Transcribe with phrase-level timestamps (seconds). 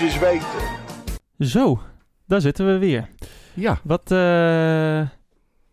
[0.00, 1.48] moest je eens weten.
[1.48, 1.80] Zo,
[2.26, 3.08] daar zitten we weer.
[3.54, 3.78] Ja.
[3.84, 5.08] Wat eh,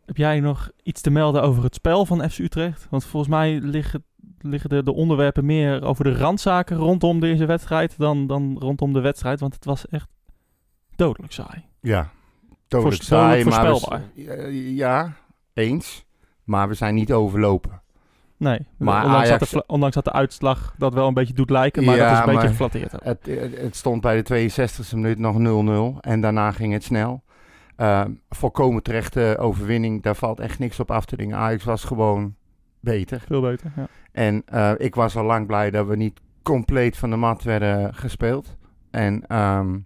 [0.05, 2.87] heb jij nog iets te melden over het spel van FC Utrecht?
[2.89, 4.03] Want volgens mij liggen,
[4.39, 8.99] liggen de, de onderwerpen meer over de randzaken rondom deze wedstrijd dan, dan rondom de
[9.01, 9.39] wedstrijd.
[9.39, 10.07] Want het was echt
[10.95, 11.65] dodelijk saai.
[11.81, 12.09] Ja.
[12.67, 15.15] Dodelijk Voorst- saai, dodelijk maar we- ja,
[15.53, 16.05] eens.
[16.43, 17.81] Maar we zijn niet overlopen.
[18.39, 21.83] Nee, Maar ondanks, dat de, ondanks dat de uitslag dat wel een beetje doet lijken,
[21.83, 22.91] maar Ja, dat is een beetje geflatteerd.
[23.03, 23.19] het,
[23.61, 25.35] het stond bij de 62e minuut nog
[25.95, 27.23] 0-0 en daarna ging het snel.
[27.77, 31.37] Uh, volkomen terechte overwinning, daar valt echt niks op af te dingen.
[31.37, 32.35] Ajax was gewoon
[32.79, 33.23] beter.
[33.27, 33.87] Veel beter, ja.
[34.11, 37.93] En eh, ik was al lang blij dat we niet compleet van de mat werden
[37.93, 38.57] gespeeld.
[38.91, 39.77] En ehm,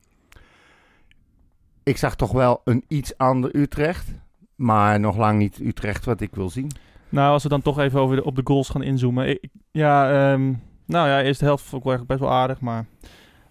[1.83, 4.13] ik zag toch wel een iets ander Utrecht.
[4.55, 6.71] Maar nog lang niet Utrecht wat ik wil zien.
[7.13, 9.29] Nou, als we dan toch even over de, op de goals gaan inzoomen.
[9.29, 10.53] Ik- ja, ehm,
[10.85, 12.85] nou ja, eerste helft vond ik wel echt best wel aardig, maar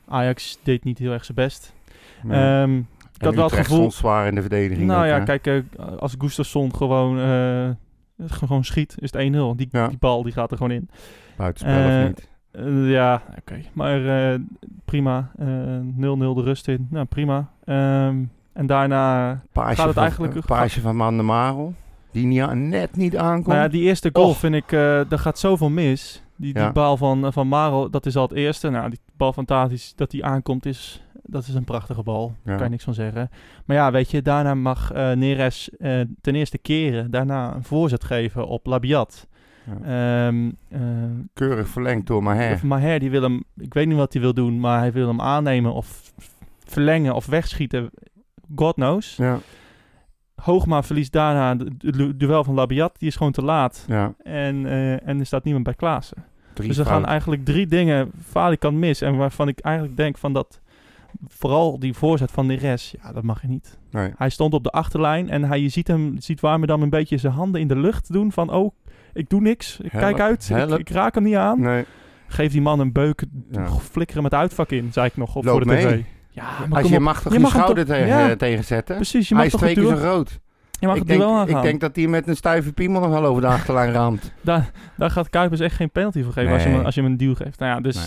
[0.09, 1.75] Ajax deed niet heel erg zijn best.
[2.29, 2.63] Ja.
[2.63, 3.91] Ehm, ik had wel het gevoel...
[3.91, 4.87] zwaar in de verdediging.
[4.87, 5.25] Nou ook, ja, hè?
[5.25, 7.71] kijk, eh, als Gustafsson gewoon, eh,
[8.31, 9.57] gewoon schiet, is het 1-0.
[9.57, 9.89] Die, Ja.
[9.89, 10.89] die bal die gaat er gewoon in.
[11.37, 12.29] Buitenspel eh, of niet.
[12.51, 13.61] Eh, ja, oké.
[13.73, 14.01] Maar
[14.85, 15.31] prima.
[15.39, 15.47] Eh,
[15.97, 16.87] 0-0 de rust in.
[16.91, 17.51] Nou, prima.
[17.65, 18.17] Ehm,
[18.53, 19.43] en daarna...
[19.53, 21.75] Paasje gaat het van, eigenlijk- paasje van Man de Marel.
[22.13, 23.47] Die niet, net niet aankomt.
[23.47, 26.23] Nou ja, die eerste goal vind ik, eh daar gaat zoveel mis.
[26.37, 26.73] Die, die Ja.
[26.73, 28.71] bal van, eh, van Maro, dat is al het eerste.
[28.71, 32.27] Nou, die bal van Tadic, dat die aankomt, is, dat is een prachtige bal.
[32.27, 32.55] Daar Ja.
[32.55, 33.31] kan je niks van zeggen.
[33.65, 35.71] Maar ja, weet je, daarna mag eh Neres
[36.21, 37.11] ten eerste keren.
[37.11, 39.27] Daarna een voorzet geven op Labiat.
[39.83, 40.27] Ja.
[40.27, 40.81] Ehm, eh,
[41.35, 42.61] Keurig verlengd door Maher.
[42.67, 45.21] Maher, die wil hem, ik weet niet wat hij wil doen, maar hij wil hem
[45.21, 46.13] aannemen of
[46.65, 47.91] verlengen of wegschieten.
[48.55, 49.17] God knows.
[49.17, 49.39] Ja,
[50.43, 52.99] Hoogma verliest daarna het du- duel van Labiat.
[52.99, 53.85] Die is gewoon te laat.
[53.89, 54.15] ja.
[54.23, 56.25] En, eh, en er staat niemand bij Klaassen.
[56.55, 59.01] Drie dus er gaan eigenlijk drie dingen falikant mis.
[59.01, 60.61] En waarvan ik eigenlijk denk van dat...
[61.29, 63.79] Vooral die voorzet van Neres, ja, dat mag je niet.
[63.91, 64.13] Nee.
[64.17, 67.33] Hij stond op de achterlijn en hij, je ziet hem, ziet Warmerdam een beetje zijn
[67.33, 68.33] handen in de lucht doen.
[68.33, 68.75] Van, oh,
[69.13, 69.79] ik doe niks.
[69.83, 70.79] Ik Help, kijk uit.
[70.79, 71.61] Ik, raak hem niet aan.
[71.61, 71.85] Nee.
[72.27, 73.25] Geef die man een beuk.
[73.51, 73.67] Ja.
[73.69, 76.07] Flikkeren met uitvak in, zei ik nog op Loop voor de mee.
[76.35, 78.31] Ja, maar Als je mag toch Je schouder tegen, ja.
[78.31, 78.97] eh, tegenzetten?
[78.97, 80.41] Precies, je Hij mag is toch twee keer zo groot.
[80.81, 83.25] je mag ik, het denk, ik denk dat hij met een stijve piemel nog wel
[83.25, 84.33] over de achterlijn raamt.
[84.41, 87.11] Daar, daar gaat Kuipers echt geen penalty voor geven als, je hem, als je hem
[87.11, 87.59] een duw geeft.
[87.59, 87.97] Nou ja, dus...
[87.97, 88.07] Nee.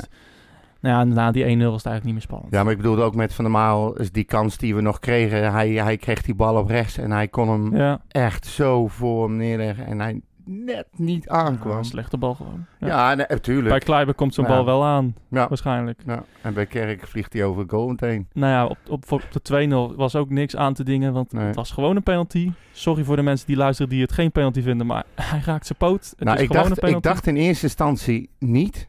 [0.79, 2.51] Nou ja, na die 1-0 was het eigenlijk niet meer spannend.
[2.53, 4.99] Ja, maar ik bedoelde ook met Van der Maal, is die kans die we nog
[4.99, 5.51] kregen.
[5.51, 9.23] Hij, hij kreeg die bal op rechts en hij kon hem Ja, echt zo voor
[9.27, 9.85] hem neerleggen.
[9.85, 11.77] En hij net niet aankwam.
[11.77, 12.65] een slechte bal gewoon.
[12.79, 12.87] Ja.
[12.87, 13.69] Ja, nee, natuurlijk.
[13.69, 16.01] Bij Kleiber komt zo'n bal wel aan, waarschijnlijk.
[16.05, 16.23] Ja.
[16.41, 18.27] En bij Kerk vliegt hij over goal meteen.
[18.33, 21.45] Nou ja, op, op, op de 2-0 was ook niks aan te dingen, want Nee.
[21.45, 22.51] het was gewoon een penalty.
[22.71, 25.77] Sorry voor de mensen die luisteren die het geen penalty vinden, maar hij raakt zijn
[25.77, 26.13] poot.
[26.15, 27.07] Het nou, is ik gewoon dacht, een penalty.
[27.07, 28.87] ik dacht in eerste instantie niet.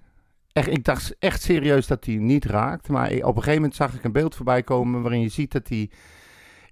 [0.53, 2.89] Echt, ik dacht echt serieus dat hij niet raakt.
[2.89, 5.69] Maar op een gegeven moment zag ik een beeld voorbij komen waarin je ziet dat
[5.69, 5.91] hij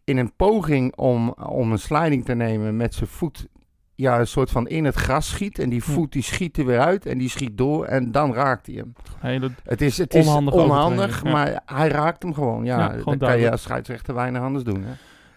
[0.05, 3.47] in een poging om, om een sliding te nemen met zijn voet
[3.94, 5.59] ja, een soort van in het gras schiet.
[5.59, 5.93] En die Ja.
[5.93, 8.93] voet die schiet er weer uit en die schiet door en dan raakt hij hem.
[9.19, 11.31] Hele- Het is, het is Onhandig onhandig, ja.
[11.31, 12.65] maar hij raakt hem gewoon.
[12.65, 14.83] Ja, Ja, gewoon dan kan je als scheidsrechter weinig anders doen.
[14.84, 14.93] Hè?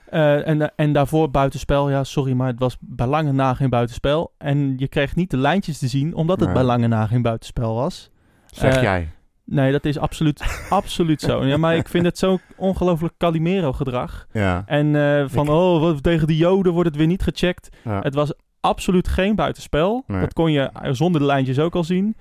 [0.09, 4.33] Eh, en, en daarvoor buitenspel, ja, sorry, maar het was bij lange na geen buitenspel.
[4.37, 6.57] En je kreeg niet de lijntjes te zien, omdat het Nee.
[6.57, 8.09] bij lange na geen buitenspel was.
[8.45, 9.09] Zeg Eh, jij.
[9.45, 11.45] Nee, dat is absoluut, absoluut zo.
[11.45, 14.27] Ja, maar ik vind het zo ongelooflijk Calimero-gedrag.
[14.31, 14.63] Ja.
[14.65, 17.69] En eh, van, Ik- oh, wat, tegen die Joden wordt het weer niet gecheckt.
[17.83, 17.99] ja.
[18.01, 18.33] Het was
[18.67, 20.03] absoluut geen buitenspel.
[20.07, 20.19] Nee.
[20.21, 22.15] Dat kon je zonder de lijntjes ook al zien.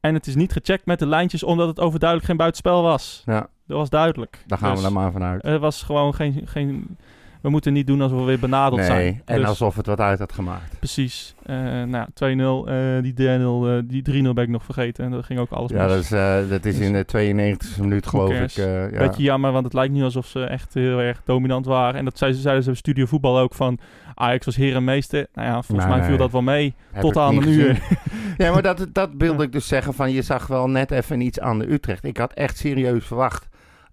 [0.00, 3.22] En het is niet gecheckt met de lijntjes, omdat het overduidelijk geen buitenspel was.
[3.26, 4.44] ja, Dat was duidelijk.
[4.46, 5.44] daar gaan we Dus dan maar vanuit.
[5.44, 6.96] Er was gewoon geen, geen...
[7.42, 9.22] We moeten niet doen alsof we weer benadeld Nee, zijn.
[9.24, 10.78] en Dus- alsof het wat uit had gemaakt.
[10.78, 11.34] Precies.
[11.46, 12.68] Eh nou, 2-0.
[12.68, 15.04] eh, die 3-0, eh, die 3-0 ben ik nog vergeten.
[15.04, 16.08] En dat ging ook alles Ja, mis.
[16.08, 18.50] dat is, dat is in de 92e minuut geloof ik.
[18.50, 18.88] ja.
[18.88, 21.98] Beetje jammer, want het lijkt nu alsof ze echt heel erg dominant waren.
[21.98, 23.78] En dat zeiden ze zeiden ze Studio Voetbal ook van...
[24.14, 25.26] Ajax was heer en meester.
[25.34, 26.74] Nou ja, volgens Nee, mij viel dat wel mee.
[26.92, 27.78] Heb tot aan een uur.
[28.36, 31.40] Ja, maar dat, dat wilde ik dus zeggen van je zag wel net even iets
[31.40, 32.04] aan de Utrecht.
[32.04, 33.48] Ik had echt serieus verwacht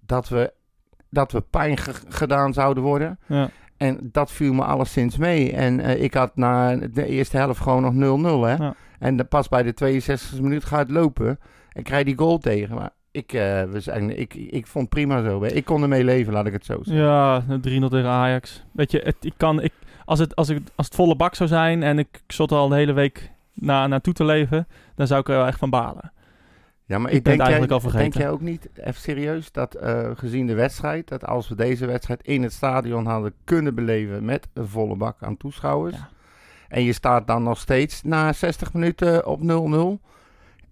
[0.06, 0.52] dat we,
[1.10, 3.20] dat we pijn ge- gedaan zouden worden.
[3.26, 3.50] Ja.
[3.78, 5.52] En dat viel me alleszins mee.
[5.54, 8.64] En eh, ik had na de eerste helft gewoon nog 0-0 hè.
[8.66, 8.76] Ja.
[9.00, 11.40] En dan pas bij de 62e minuut gaat het lopen
[11.72, 12.76] en krijg die goal tegen.
[12.76, 15.44] Maar ik, eh, we zijn, ik, ik vond het prima zo.
[15.44, 17.06] Ik kon ermee leven, laat ik het zo zeggen.
[17.06, 18.64] Ja, 3-0 tegen Ajax.
[18.72, 19.74] Weet je, het, ik kan, ik,
[20.06, 22.76] als, het, als, ik, als het volle bak zou zijn en ik, zat al de
[22.76, 26.12] hele week na, naartoe te leven, dan zou ik er wel echt van balen.
[26.90, 28.10] Ja, maar Ik denk, het jij, eigenlijk al vergeten.
[28.12, 31.86] denk jij ook niet, even serieus, dat eh, gezien de wedstrijd, dat als we deze
[31.86, 36.10] wedstrijd in het stadion hadden kunnen beleven met een volle bak aan toeschouwers, Ja.
[36.68, 40.00] en je staat dan nog steeds na 60 minuten op 0-0,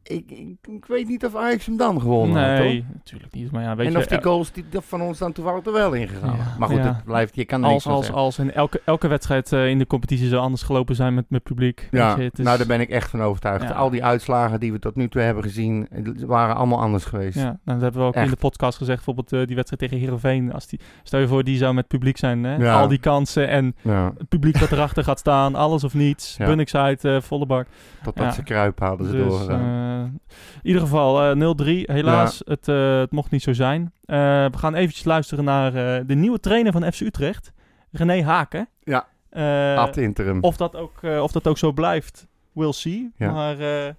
[0.08, 3.52] ik, ik, ik weet niet of Ajax hem dan gewonnen had, Nee, natuurlijk niet.
[3.52, 5.72] Maar ja, weet En je, of die eh, goals die, van ons dan toevallig er
[5.74, 6.36] wel ingegaan.
[6.38, 6.84] Ja, maar goed, ja.
[6.84, 9.68] het blijft, je kan er niks als, van als, als in elke, elke wedstrijd eh,
[9.70, 11.88] in de competitie zou anders gelopen zijn met, met publiek.
[11.92, 13.64] Ja, je, het is- nou daar ben ik echt van overtuigd.
[13.64, 13.70] Ja.
[13.72, 15.88] Al die uitslagen die we tot nu toe hebben gezien,
[16.26, 17.36] waren allemaal anders geweest.
[17.38, 18.96] Ja, nou, dat hebben we ook in de podcast gezegd.
[19.06, 20.54] Bijvoorbeeld eh, die wedstrijd tegen Heerenveen.
[20.54, 22.44] Als die, stel je voor, die zou met publiek zijn.
[22.44, 22.56] Hè?
[22.56, 22.80] Ja.
[22.82, 25.56] Al die kansen en Ja, het publiek dat erachter gaat staan.
[25.56, 26.36] Alles of niets.
[26.38, 26.46] Ja.
[26.46, 27.68] Bunningside, eh volle bak.
[28.04, 28.32] totdat Ja.
[28.32, 29.60] ze kruip hadden ze Dus, doorgedaan.
[29.98, 30.20] Eh, in
[30.64, 31.92] ieder geval eh 0-3.
[31.92, 33.94] Helaas, het, eh, het mocht niet zo zijn.
[34.06, 37.52] Eh, we gaan eventjes luisteren naar eh, de nieuwe trainer van FC Utrecht.
[37.92, 38.68] René Haken.
[38.84, 39.08] Ja.
[39.30, 40.38] Eh, Ad interim.
[40.42, 43.12] of, dat ook, eh, of dat ook zo blijft, we'll see.
[43.16, 43.32] Ja.
[43.32, 43.94] Maar eh,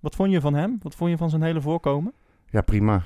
[0.00, 0.78] wat vond je van hem?
[0.82, 2.12] Wat vond je van zijn hele voorkomen?
[2.50, 3.02] Ja, prima.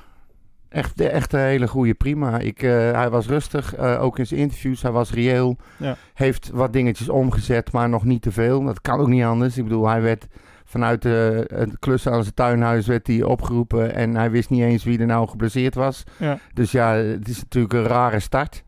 [0.69, 2.39] Echt, echt een hele goede prima.
[2.39, 4.83] Ik, eh, hij was rustig, eh, ook in zijn interviews.
[4.83, 5.57] Hij was reëel.
[5.77, 5.97] Ja.
[6.15, 8.65] Heeft wat dingetjes omgezet, maar nog niet te veel.
[8.65, 9.57] Dat kan ook niet anders.
[9.59, 10.27] Ik bedoel, hij werd
[10.71, 13.95] vanuit de, het klussen aan zijn tuinhuis werd hij opgeroepen.
[13.95, 16.05] En hij wist niet eens wie er nou geblesseerd was.
[16.19, 16.39] Ja.
[16.55, 18.63] Dus ja, het is natuurlijk een rare start.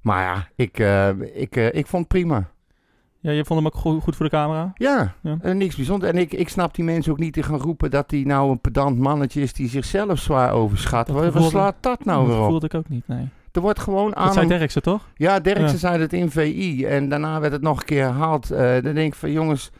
[0.00, 2.48] Maar ja, ik, eh, ik, eh, ik vond het prima.
[3.22, 4.70] Ja, je vond hem ook go- goed voor de camera?
[4.74, 5.36] Ja, Ja.
[5.42, 6.12] eh, niks bijzonders.
[6.12, 8.60] En ik, ik snap die mensen ook niet die gaan roepen dat hij nou een
[8.60, 11.06] pedant mannetje is die zichzelf zwaar overschat.
[11.06, 12.48] Dat Wat, slaat dat nou dat weer op?
[12.48, 13.28] voelde ik ook niet, nee.
[13.52, 14.24] Er wordt gewoon aan...
[14.24, 15.08] Dat zei Derksen, toch?
[15.14, 15.76] Ja, Derksen Ja.
[15.76, 18.50] zei het in VI en daarna werd het nog een keer herhaald.
[18.50, 19.70] Eh, dan denk ik van jongens,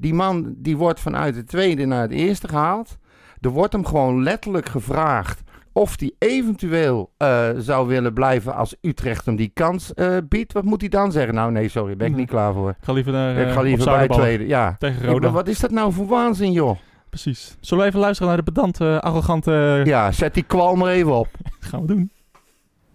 [0.00, 2.98] die man die wordt vanuit het tweede naar het eerste gehaald.
[3.40, 5.42] Er wordt hem gewoon letterlijk gevraagd
[5.72, 10.52] of hij eventueel eh, zou willen blijven als Utrecht hem die kans eh, biedt.
[10.52, 11.34] Wat moet hij dan zeggen?
[11.34, 12.70] Nou nee, sorry, ben ik niet klaar voor.
[12.70, 14.46] Ik ga liever naar ik eh, ga liever op bij tweede.
[14.46, 14.76] Ja.
[14.78, 15.30] Tegen Roda.
[15.30, 16.78] wat is dat nou voor waanzin, joh?
[17.08, 17.56] Precies.
[17.60, 19.82] Zullen we even luisteren naar de pedante, arrogante...
[19.84, 21.28] Ja, zet die kwal maar even op.
[21.60, 22.10] gaan we doen.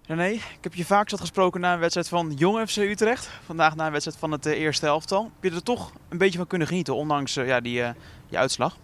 [0.08, 3.30] René, ik heb je vaak zat gesproken na een wedstrijd van Jong FC Utrecht.
[3.46, 5.24] Vandaag na een wedstrijd van het eh, eerste helftal.
[5.24, 7.90] Heb je er toch een beetje van kunnen genieten, ondanks eh, ja, die, eh,
[8.30, 8.78] die uitslag?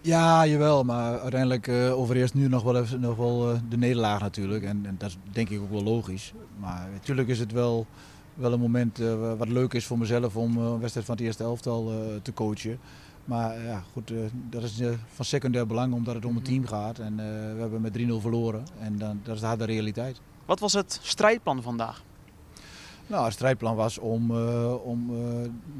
[0.00, 4.64] Ja, jawel, maar uiteindelijk eh overeerst nu nog wel, even, nog wel de nederlaag natuurlijk.
[4.64, 6.32] En, en dat is denk ik ook wel logisch.
[6.58, 7.86] Maar natuurlijk is het wel,
[8.34, 8.98] wel een moment
[9.38, 11.92] wat leuk is voor mezelf om een wedstrijd van het eerste elftal
[12.22, 12.78] te coachen.
[13.24, 14.18] Maar eh, ja, goed, eh,
[14.50, 16.98] dat is eh, van secundair belang omdat het om het team gaat.
[16.98, 17.16] En
[17.54, 20.20] we hebben met 3-0 verloren en dan, dat is de harde realiteit.
[20.44, 22.02] Wat was het strijdplan vandaag?
[23.06, 24.30] Nou, het strijdplan was om,
[24.70, 25.06] om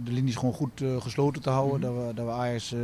[0.05, 1.81] de linies gewoon goed gesloten te houden.
[1.81, 1.99] Mhm.
[1.99, 2.75] Dat we, dat we Ajax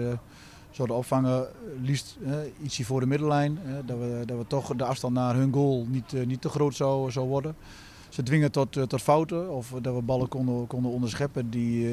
[0.71, 1.47] zouden opvangen,
[1.83, 2.19] liefst
[2.63, 3.59] ietsje voor de middenlijn.
[3.87, 7.11] dat, we, dat we toch de afstand naar hun goal niet, niet te groot zou,
[7.11, 7.57] zou worden.
[8.09, 11.91] Ze dwingen tot, tot fouten of dat we ballen konden, konden onderscheppen die,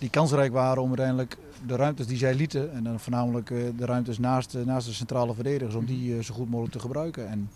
[0.00, 1.36] die kansrijk waren om uiteindelijk
[1.66, 2.72] de ruimtes die zij lieten.
[2.72, 6.22] En dan voornamelijk eh, de ruimtes naast, eh, naast de centrale verdedigers om die eh,
[6.24, 7.28] zo goed mogelijk te gebruiken.
[7.28, 7.50] En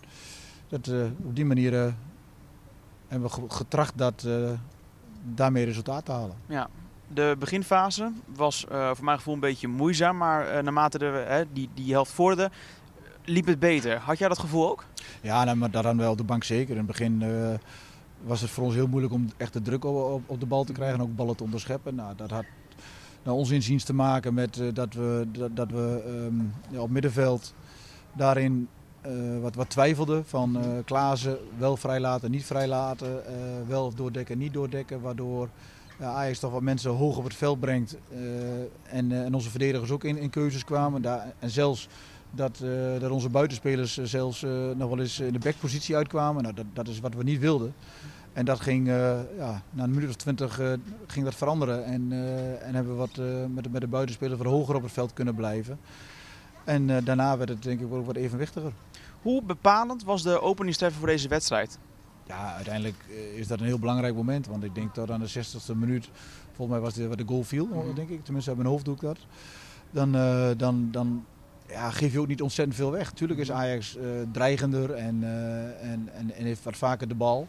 [0.67, 0.91] dat,
[1.23, 1.71] op die manier
[3.07, 4.27] hebben we ge- getracht dat,
[5.35, 6.35] daarmee resultaat te halen.
[6.47, 6.67] Ja,
[7.13, 10.17] de beginfase was voor mijn gevoel een beetje moeizaam.
[10.17, 12.51] Maar naarmate de, die, die helft vorderde,
[13.25, 13.97] liep het beter.
[13.97, 14.85] Had jij dat gevoel ook?
[15.21, 16.71] Ja, nou, maar daaraan wel op de bank zeker.
[16.71, 17.23] In het begin
[18.25, 20.73] was het voor ons heel moeilijk om echt de druk op, op, de bal te
[20.73, 21.95] krijgen en ook ballen te onderscheppen.
[21.95, 22.45] Nou, dat had
[23.23, 26.35] naar ons inziens te maken met eh, dat we, dat, dat we ehm,
[26.69, 27.53] ja, op middenveld
[28.13, 28.67] daarin
[29.01, 29.11] eh,
[29.41, 30.25] wat, wat twijfelden.
[30.25, 33.23] Van eh Klaassen wel vrijlaten, niet vrijlaten,
[33.67, 35.01] wel doordekken, niet doordekken.
[35.01, 35.49] Waardoor
[35.99, 37.97] ja, Ajax toch wat mensen hoog op het veld brengt.
[38.83, 41.01] en, en onze verdedigers ook in, in keuzes kwamen.
[41.01, 41.87] Daar, en zelfs
[42.31, 42.63] dat,
[42.99, 44.41] dat onze buitenspelers zelfs
[44.75, 46.43] nog wel eens in de backpositie uitkwamen.
[46.43, 47.73] Nou, dat, dat is wat we niet wilden.
[48.35, 50.73] En dat ging, eh, ja, na een minuut of twintig eh,
[51.07, 51.85] ging dat veranderen.
[51.85, 53.17] En, eh, en hebben we wat,
[53.53, 55.79] met, de- met de buitenspelers wat hoger op het veld kunnen blijven.
[56.63, 58.71] En daarna werd het denk ik ook wat evenwichtiger.
[59.21, 61.77] Hoe bepalend was de openingstreffer voor deze wedstrijd?
[62.27, 62.95] Ja, uiteindelijk
[63.35, 64.47] is dat een heel belangrijk moment.
[64.47, 66.09] Want ik denk dat aan de 60ste minuut,
[66.53, 67.95] volgens mij was dit waar de goal viel, Mhm.
[67.95, 68.23] denk ik.
[68.23, 69.17] Tenminste, uit mijn hoofd doe ik dat.
[69.91, 70.11] Dan,
[70.57, 71.25] dan, dan
[71.67, 73.11] ja, geef je ook niet ontzettend veel weg.
[73.11, 75.23] Tuurlijk is Ajax eh, dreigender en,
[75.81, 77.47] en, en, en heeft wat vaker de bal.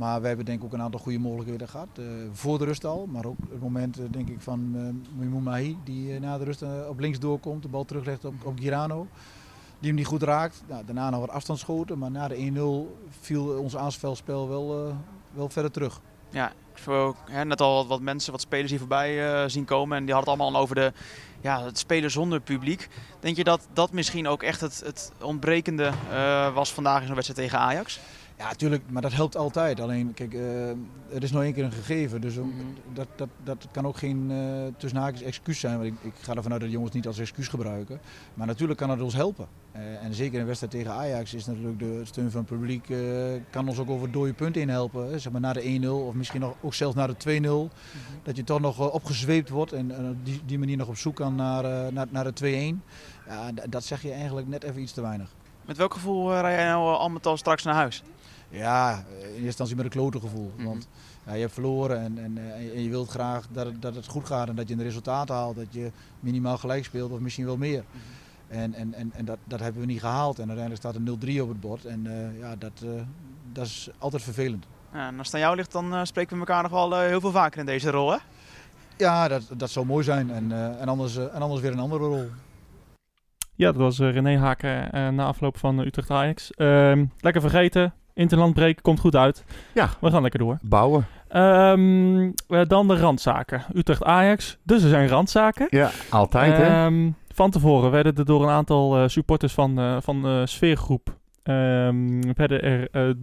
[0.00, 1.88] Maar we hebben denk ik ook een aantal goede mogelijkheden gehad.
[1.96, 5.42] eh, voor de rust al, maar ook het moment eh, denk ik van uh, Mimoun
[5.42, 7.62] Mahi die eh, na de rust eh, op links doorkomt.
[7.62, 9.06] De bal teruglegt op, Girano.
[9.78, 10.62] Die hem niet goed raakt.
[10.68, 11.98] Nou, daarna nog wat afstandsschoten.
[11.98, 14.94] Maar na de 1-0 viel ons aanspelspel wel, eh,
[15.32, 16.00] wel verder terug.
[16.30, 16.52] Ja,
[16.86, 19.96] ook hè, net al wat mensen, wat spelers hier voorbij eh, zien komen.
[19.96, 20.92] En die hadden het allemaal over de,
[21.40, 22.88] ja, het spelen zonder publiek.
[23.20, 27.14] Denk je dat dat misschien ook echt het, het ontbrekende eh, was vandaag in zo'n
[27.14, 28.00] wedstrijd tegen Ajax?
[28.40, 29.80] Ja, natuurlijk, maar dat helpt altijd.
[29.80, 30.68] Alleen, kijk, uh,
[31.14, 32.20] er is nog één keer een gegeven.
[32.20, 32.52] Dus um,
[32.92, 34.38] dat, dat, dat kan ook geen uh,
[34.76, 35.78] tussen haakjes excuus zijn.
[35.78, 38.00] Want ik, ik ga ervan uit dat de jongens niet als excuus gebruiken.
[38.34, 39.46] Maar natuurlijk kan het ons helpen.
[39.76, 42.86] Uh, en zeker in een wedstrijd tegen Ajax is natuurlijk de steun van het publiek...
[43.50, 45.20] kan ons ook over dode punten in helpen.
[45.20, 47.40] Zeg maar naar de 1-0 of misschien nog, ook zelfs naar de 2-0.
[47.40, 47.70] Mm -hmm.
[48.22, 51.34] Dat je toch nog opgezweept wordt en op die, die manier nog op zoek kan
[51.34, 52.84] naar, naar, naar de 2-1.
[53.26, 55.34] Ja, dat zeg je eigenlijk net even iets te weinig.
[55.64, 58.02] Met welk gevoel rij jij nou al met al straks naar huis?
[58.50, 60.50] Ja, in eerste instantie met een klote gevoel.
[60.50, 60.64] Mm -hmm.
[60.64, 60.88] Want
[61.26, 62.38] ja, je hebt verloren en, en,
[62.74, 65.28] en, je wilt graag dat het, dat het goed gaat en dat je een resultaat
[65.28, 65.56] haalt.
[65.56, 65.90] Dat je
[66.20, 67.84] minimaal gelijk speelt of misschien wel meer.
[67.90, 68.00] Mm -hmm.
[68.50, 70.38] En, en, en, en dat, dat hebben we niet gehaald.
[70.38, 71.84] En uiteindelijk staat er 0-3 op het bord.
[71.84, 72.90] En uh, ja, dat, uh,
[73.52, 74.66] dat is altijd vervelend.
[74.92, 77.20] Ja, en als het aan jou ligt, dan uh, spreken we elkaar nog wel heel
[77.20, 78.16] veel vaker in deze rol, hè?
[78.96, 80.30] Ja, dat, dat zou mooi zijn.
[80.30, 82.28] En, en, anders, en anders weer een andere rol.
[83.54, 86.50] Ja, dat was René Haken na afloop van Utrecht Ajax.
[86.50, 89.44] Ehm, lekker vergeten, Interland breken komt goed uit.
[89.74, 89.88] Ja.
[90.00, 90.58] We gaan lekker door.
[90.62, 91.06] Bouwen.
[91.32, 92.34] Um,
[92.68, 93.64] dan de randzaken.
[93.74, 94.58] Utrecht Ajax.
[94.62, 95.66] Dus er zijn randzaken.
[95.70, 96.84] Ja, altijd hè.
[96.86, 101.18] Um, van tevoren werden er door een aantal uh, supporters van, uh, van de sfeergroep
[101.44, 103.14] um, werden er uh,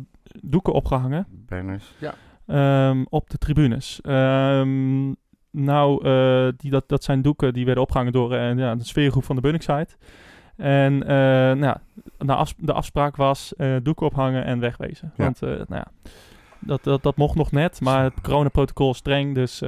[0.41, 1.27] doeken opgehangen.
[1.29, 2.93] Banners, ja.
[3.09, 3.99] op de tribunes.
[5.51, 6.03] nou,
[6.57, 9.87] die, dat, dat zijn doeken die werden opgehangen door ja, de sfeergroep van de Bunningside.
[10.57, 11.77] En uh, nou
[12.17, 15.11] de, afs de, afspraak was uh, doek ophangen en wegwezen.
[15.15, 15.23] Ja.
[15.23, 15.87] Want uh, nou ja,
[16.59, 19.63] dat, dat, dat mocht nog net, maar het coronaprotocol is streng, dus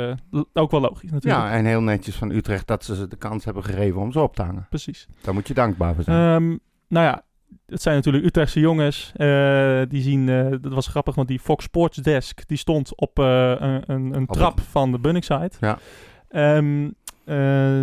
[0.54, 1.44] ook wel logisch natuurlijk.
[1.44, 4.36] Ja, en heel netjes van Utrecht dat ze de kans hebben gegeven om ze op
[4.36, 4.66] te hangen.
[4.70, 5.08] Precies.
[5.22, 6.42] Daar moet je dankbaar voor zijn.
[6.42, 7.22] Um, nou ja,
[7.66, 9.12] het zijn natuurlijk Utrechtse jongens.
[9.90, 10.26] die zien,
[10.62, 14.60] dat was grappig, want die Fox Sports Desk, die stond op een, een, een trap
[14.60, 15.52] van de Bunningside.
[15.60, 15.78] Ja.
[16.58, 16.92] Um, uh,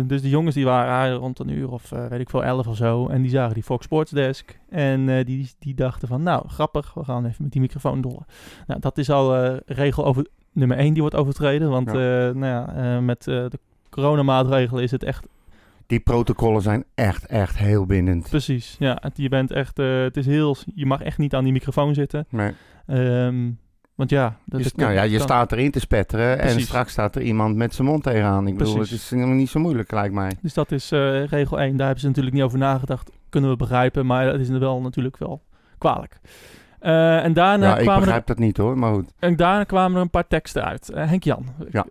[0.07, 2.75] dus die jongens die waren rond een uur of uh, weet ik veel, elf of
[2.75, 3.07] zo.
[3.07, 4.59] En die zagen die Fox Sports Desk.
[4.69, 8.25] En uh, die, die dachten van, nou, grappig, we gaan even met die microfoon dollen.
[8.67, 11.69] Nou, dat is al regel over nummer één die wordt overtreden.
[11.69, 12.31] Want ja.
[12.31, 15.27] nou ja, met de coronamaatregelen is het echt...
[15.85, 18.29] Die protocollen zijn echt, echt heel bindend.
[18.29, 19.01] Precies, ja.
[19.13, 20.55] Je bent echt, het is heel...
[20.75, 22.25] Je mag echt niet aan die microfoon zitten.
[22.29, 22.51] Nee.
[23.25, 23.59] Um,
[23.97, 25.27] want ja, dat je, nou ja, je kan...
[25.27, 26.55] staat erin te spetteren Precies.
[26.55, 28.47] en straks staat er iemand met zijn mond tegenaan.
[28.47, 30.31] Ik bedoel, het is helemaal niet zo moeilijk, lijkt mij.
[30.41, 31.77] Dus dat is uh, regel 1.
[31.77, 33.11] Daar hebben ze natuurlijk niet over nagedacht.
[33.29, 35.41] Kunnen we begrijpen, maar dat is wel natuurlijk wel
[35.77, 36.19] kwalijk.
[36.81, 39.13] Uh, en daarna ja, ik kwamen begrijp er, dat niet hoor, maar goed.
[39.19, 40.91] En daarna kwamen er een paar teksten uit.
[40.93, 41.85] Uh, Henk-Jan, ja.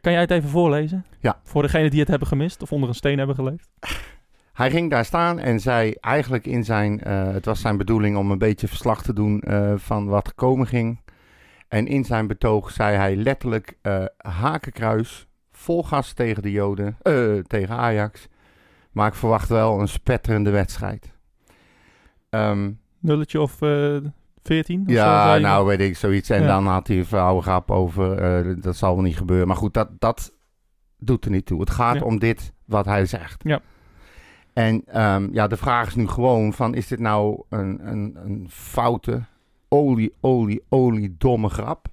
[0.00, 1.04] kan jij het even voorlezen?
[1.20, 1.38] Ja.
[1.42, 3.68] Voor degenen die het hebben gemist of onder een steen hebben geleefd.
[4.52, 7.00] Hij ging daar staan en zei eigenlijk in zijn...
[7.08, 9.42] het was zijn bedoeling om een beetje verslag te doen
[9.76, 11.00] van wat komen ging...
[11.68, 17.38] En in zijn betoog zei hij letterlijk uh, hakenkruis, vol gas tegen de Joden, uh,
[17.38, 18.28] tegen Ajax.
[18.92, 21.12] Maar ik verwacht wel een spetterende wedstrijd.
[22.30, 23.96] Um, Nulletje of uh,
[24.42, 24.80] 14?
[24.80, 26.30] Of ja, zo, nou weet ik zoiets.
[26.30, 26.46] En ja.
[26.46, 29.46] dan had hij een oude grap over, dat zal wel niet gebeuren.
[29.46, 30.32] Maar goed, dat, dat
[30.98, 31.60] doet er niet toe.
[31.60, 32.00] Het gaat ja.
[32.00, 33.42] om dit wat hij zegt.
[33.44, 33.60] Ja.
[34.52, 38.46] En um, ja, de vraag is nu gewoon van, is dit nou een, een, een
[38.50, 39.22] foute
[39.68, 41.88] olie, olie, olie domme grap?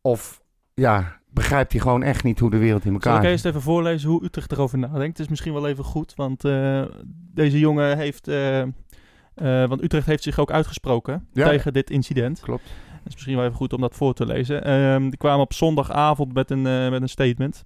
[0.00, 0.42] Of
[0.74, 3.62] ja, begrijpt hij gewoon echt niet hoe de wereld in elkaar Zal ik eerst even
[3.62, 5.06] voorlezen hoe Utrecht erover nadenkt?
[5.06, 6.84] Het is misschien wel even goed, want uh,
[7.34, 8.28] deze jongen heeft...
[8.28, 8.68] Uh, uh,
[9.68, 12.40] want Utrecht heeft zich ook uitgesproken ja, tegen dit incident.
[12.40, 12.64] Klopt.
[12.90, 14.72] Het is misschien wel even goed om dat voor te lezen.
[14.72, 17.64] Um, die kwamen op zondagavond met een, met een statement.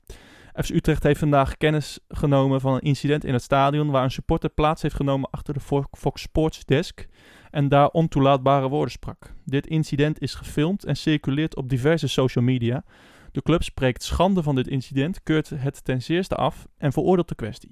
[0.54, 3.90] FC Utrecht heeft vandaag kennis genomen van een incident in het stadion...
[3.90, 7.06] waar een supporter plaats heeft genomen achter de Fox Sports desk
[7.50, 9.32] en daar ontoelaatbare woorden sprak.
[9.44, 12.84] Dit incident is gefilmd en circuleert op diverse social media.
[13.32, 17.34] De club spreekt schande van dit incident, keurt het ten zeerste af en veroordeelt de
[17.34, 17.70] kwestie.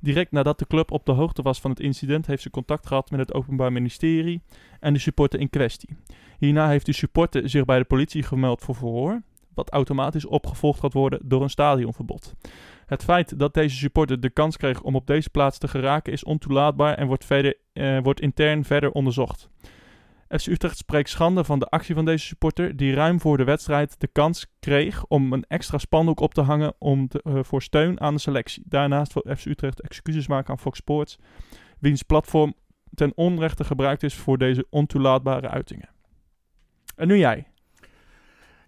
[0.00, 3.10] Direct nadat de club op de hoogte was van het incident, heeft ze contact gehad
[3.10, 4.42] met het Openbaar Ministerie
[4.80, 5.96] en de supporter in kwestie.
[6.38, 9.22] Hierna heeft de supporter zich bij de politie gemeld voor verhoor,
[9.54, 12.34] wat automatisch opgevolgd gaat worden door een stadionverbod.
[12.90, 16.24] Het feit dat deze supporter de kans kreeg om op deze plaats te geraken is
[16.24, 19.48] ontoelaatbaar en wordt, verder, uh, wordt intern verder onderzocht.
[20.28, 24.00] FC Utrecht spreekt schande van de actie van deze supporter, die ruim voor de wedstrijd
[24.00, 28.00] de kans kreeg om een extra spandoek op te hangen om te, uh, voor steun
[28.00, 28.62] aan de selectie.
[28.66, 31.18] Daarnaast wil FC Utrecht excuses maken aan Fox Sports,
[31.78, 32.54] wiens platform
[32.94, 35.88] ten onrechte gebruikt is voor deze ontoelaatbare uitingen.
[36.96, 37.46] En nu jij.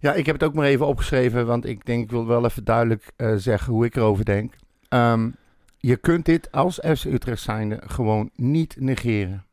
[0.02, 2.64] Ja, ik heb het ook maar even opgeschreven, want ik denk, ik wil wel even
[2.64, 4.54] duidelijk uh, zeggen hoe ik erover denk.
[4.88, 5.34] Um,
[5.78, 9.44] je kunt dit als FC Utrecht zijnde gewoon niet negeren.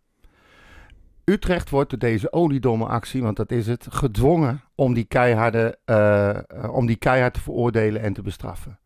[1.23, 6.73] Utrecht wordt door deze oliedomme actie, want dat is het, gedwongen om die, keiharde, uh,
[6.73, 8.79] om die keihard te veroordelen en te bestraffen.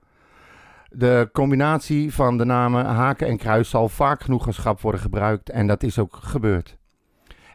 [0.89, 5.49] De combinatie van de namen Haken en Kruis zal vaak genoeg als grap worden gebruikt
[5.49, 6.77] en dat is ook gebeurd.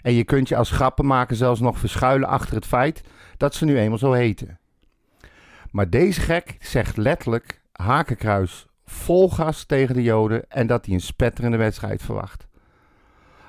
[0.00, 3.02] En je kunt je als grappenmaker zelfs nog verschuilen achter het feit
[3.38, 4.58] dat ze nu eenmaal zo heten.
[5.70, 11.00] Maar deze gek zegt letterlijk hakenkruis vol gas tegen de Joden en dat hij een
[11.00, 12.46] spetterende wedstrijd verwacht.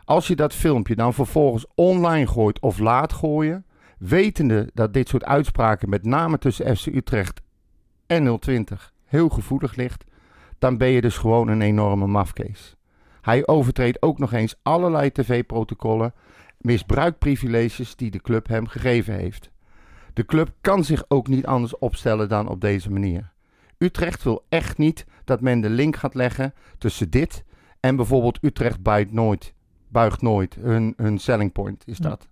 [0.06, 3.66] Als je dat filmpje dan vervolgens online gooit of laat gooien,
[3.98, 7.42] wetende dat dit soort uitspraken met name tussen FC Utrecht
[8.08, 10.04] en 020 heel gevoelig ligt,
[10.60, 12.76] dan ben je dus gewoon een enorme mafkees.
[13.22, 16.14] Hij overtreedt ook nog eens allerlei tv-protocollen,
[16.58, 19.52] misbruikt privileges die de club hem gegeven heeft.
[20.20, 23.32] De club kan zich ook niet anders opstellen dan op deze manier.
[23.78, 27.44] Utrecht wil echt niet dat men de link gaat leggen tussen dit
[27.80, 29.54] en bijvoorbeeld Utrecht buigt nooit.
[29.88, 30.56] Buigt nooit.
[30.56, 32.10] Hun, hun selling point is Ja.
[32.10, 32.28] dat.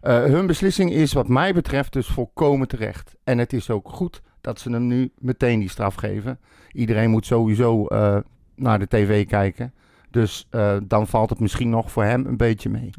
[0.00, 3.16] Eh, hun beslissing is wat mij betreft dus volkomen terecht.
[3.24, 6.38] En het is ook goed dat ze hem nu meteen die straf geven.
[6.72, 8.16] Iedereen moet sowieso eh,
[8.54, 9.74] naar de tv kijken.
[10.10, 12.90] Dus eh, dan valt het misschien nog voor hem een beetje mee.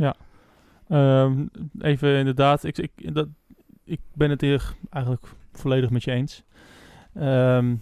[0.88, 1.46] Ehm,
[1.80, 3.28] even inderdaad, ik, ik, dat,
[3.92, 6.44] ik ben het hier eigenlijk volledig met je eens.
[7.14, 7.76] Ehm,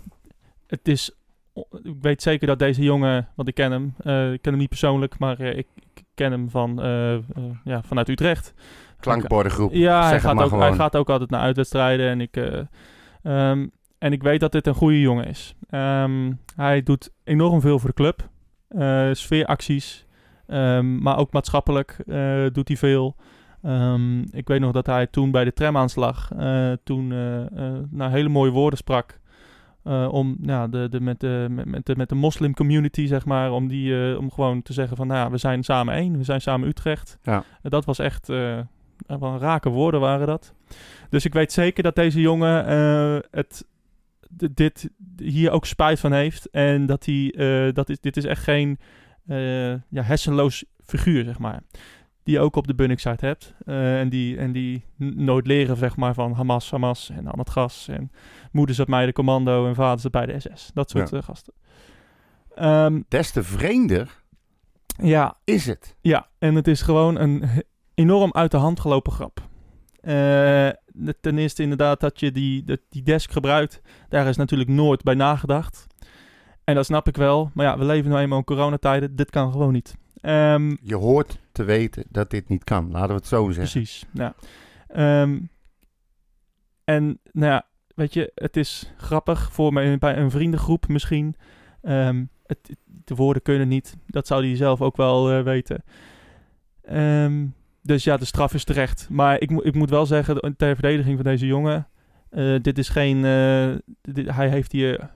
[0.67, 1.11] het is,
[1.83, 4.69] ik weet zeker dat deze jongen, want ik ken hem, eh, ik ken hem niet
[4.69, 7.17] persoonlijk, maar eh, ik, ik ken hem van, eh,
[7.63, 8.53] ja, vanuit Utrecht.
[8.99, 9.73] Klankbordengroep.
[9.73, 12.09] Ja, hij gaat, ook, hij gaat ook altijd naar uitwedstrijden.
[12.09, 12.59] En ik, eh,
[13.23, 15.55] ehm, en ik weet dat dit een goede jongen is.
[15.69, 18.29] Ehm, hij doet enorm veel voor de club.
[19.15, 20.05] Sfeeracties.
[20.81, 21.97] Maar ook maatschappelijk
[22.53, 23.15] doet hij veel.
[23.63, 26.31] Ehm, ik weet nog dat hij toen bij de tramaanslag...
[26.37, 27.07] eh toen
[27.89, 29.19] nou, hele mooie woorden sprak...
[30.09, 33.51] om nou, de, de, met, de, met, met de, met de moslim community, zeg maar,
[33.51, 36.41] om, die, om gewoon te zeggen van, nou, ja, we zijn samen één, we zijn
[36.41, 37.17] samen Utrecht.
[37.23, 37.43] Ja.
[37.61, 40.53] Dat was echt, wel rake woorden waren dat.
[41.09, 42.65] Dus ik weet zeker dat deze jongen
[43.31, 43.67] het,
[44.51, 46.49] dit hier ook spijt van heeft.
[46.49, 47.33] En dat hij,
[47.73, 48.79] dat is, dit is echt geen
[49.29, 51.61] eh, ja, hersenloos figuur, zeg maar.
[52.29, 53.53] Die je ook op de Bunnik-site hebt.
[53.65, 57.49] Eh, en, die, en die nooit leren, zeg maar, van Hamas, Hamas en aan het
[57.49, 57.87] gas.
[57.87, 58.11] En
[58.51, 60.71] moeders op mij de commando en vaders op bij de SS.
[60.73, 61.17] Dat soort Ja.
[61.17, 61.53] eh, gasten.
[62.55, 64.23] Ehm, Des te vreemder
[65.03, 65.95] ja, is het.
[66.01, 67.43] ja, en het is gewoon een
[67.93, 69.41] enorm uit de hand gelopen grap.
[70.01, 73.81] De- ten eerste inderdaad dat je die, dat die desk gebruikt.
[74.09, 75.87] Daar is natuurlijk nooit bij nagedacht.
[76.63, 77.51] En dat snap ik wel.
[77.53, 79.15] Maar ja, we leven nu eenmaal in coronatijden.
[79.15, 79.95] Dit kan gewoon niet.
[80.21, 82.91] Ehm, Je hoort te weten dat dit niet kan.
[82.91, 83.63] Laten we het zo zeggen.
[83.81, 84.33] precies, ja.
[84.87, 85.39] Ehm,
[86.83, 91.35] en nou ja, weet je, het is grappig voor mij bij een vriendengroep misschien.
[91.81, 93.97] Ehm, het, de woorden kunnen niet.
[94.07, 95.83] Dat zou hij zelf ook wel eh, weten.
[97.81, 99.07] Dus ja, de straf is terecht.
[99.09, 101.87] Maar ik, moet ik moet wel zeggen, ter verdediging van deze jongen...
[102.29, 103.25] eh, dit is geen...
[103.25, 105.09] eh, dit- hij heeft hier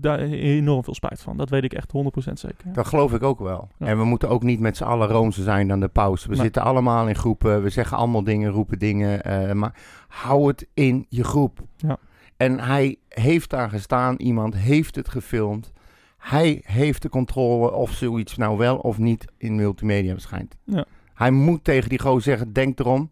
[0.00, 1.36] daar enorm veel spijt van.
[1.36, 1.92] Dat weet ik echt
[2.28, 2.72] 100% zeker.
[2.72, 3.68] Dat geloof ik ook wel.
[3.78, 3.86] Ja.
[3.86, 6.24] En we moeten ook niet met z'n allen roomser zijn dan de paus.
[6.26, 6.40] We Nee.
[6.42, 7.62] zitten allemaal in groepen.
[7.62, 9.22] We zeggen allemaal dingen, roepen dingen.
[9.24, 9.74] eh, maar
[10.08, 11.60] hou het in je groep.
[11.76, 11.96] Ja.
[12.36, 14.16] En hij heeft daar gestaan.
[14.16, 15.72] Iemand heeft het gefilmd.
[16.18, 20.56] Hij heeft de controle of zoiets nou wel of niet in multimedia verschijnt.
[20.64, 20.84] Ja.
[21.14, 23.08] Hij moet tegen die gozer zeggen, denk erom.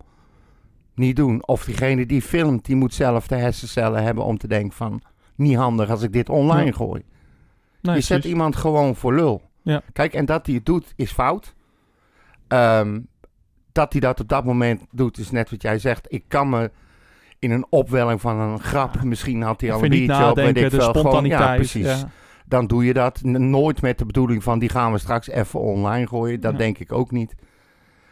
[0.95, 1.47] Niet doen.
[1.47, 5.03] Of diegene die filmt, die moet zelf de hersencellen hebben om te denken van...
[5.41, 6.73] Niet handig als ik dit online Ja.
[6.73, 7.03] gooi.
[7.83, 8.31] Nee, je zet precies.
[8.31, 9.43] iemand gewoon voor lul.
[9.63, 9.83] Ja.
[9.93, 11.55] Kijk, en dat hij het doet is fout.
[12.49, 13.01] Ehm,
[13.73, 16.07] dat hij dat op dat moment doet is net wat jij zegt.
[16.13, 16.71] Ik kan me
[17.39, 20.65] in een opwelling van een grap, misschien had hij al een biertje op, weet nadenken,
[20.65, 20.93] ik veel.
[20.93, 21.85] Gewoon, ja, precies.
[21.87, 22.09] ja.
[22.47, 23.23] Dan doe je dat.
[23.23, 26.41] Nooit met de bedoeling van die gaan we straks even online gooien.
[26.41, 26.59] Dat Ja.
[26.59, 27.35] denk ik ook niet.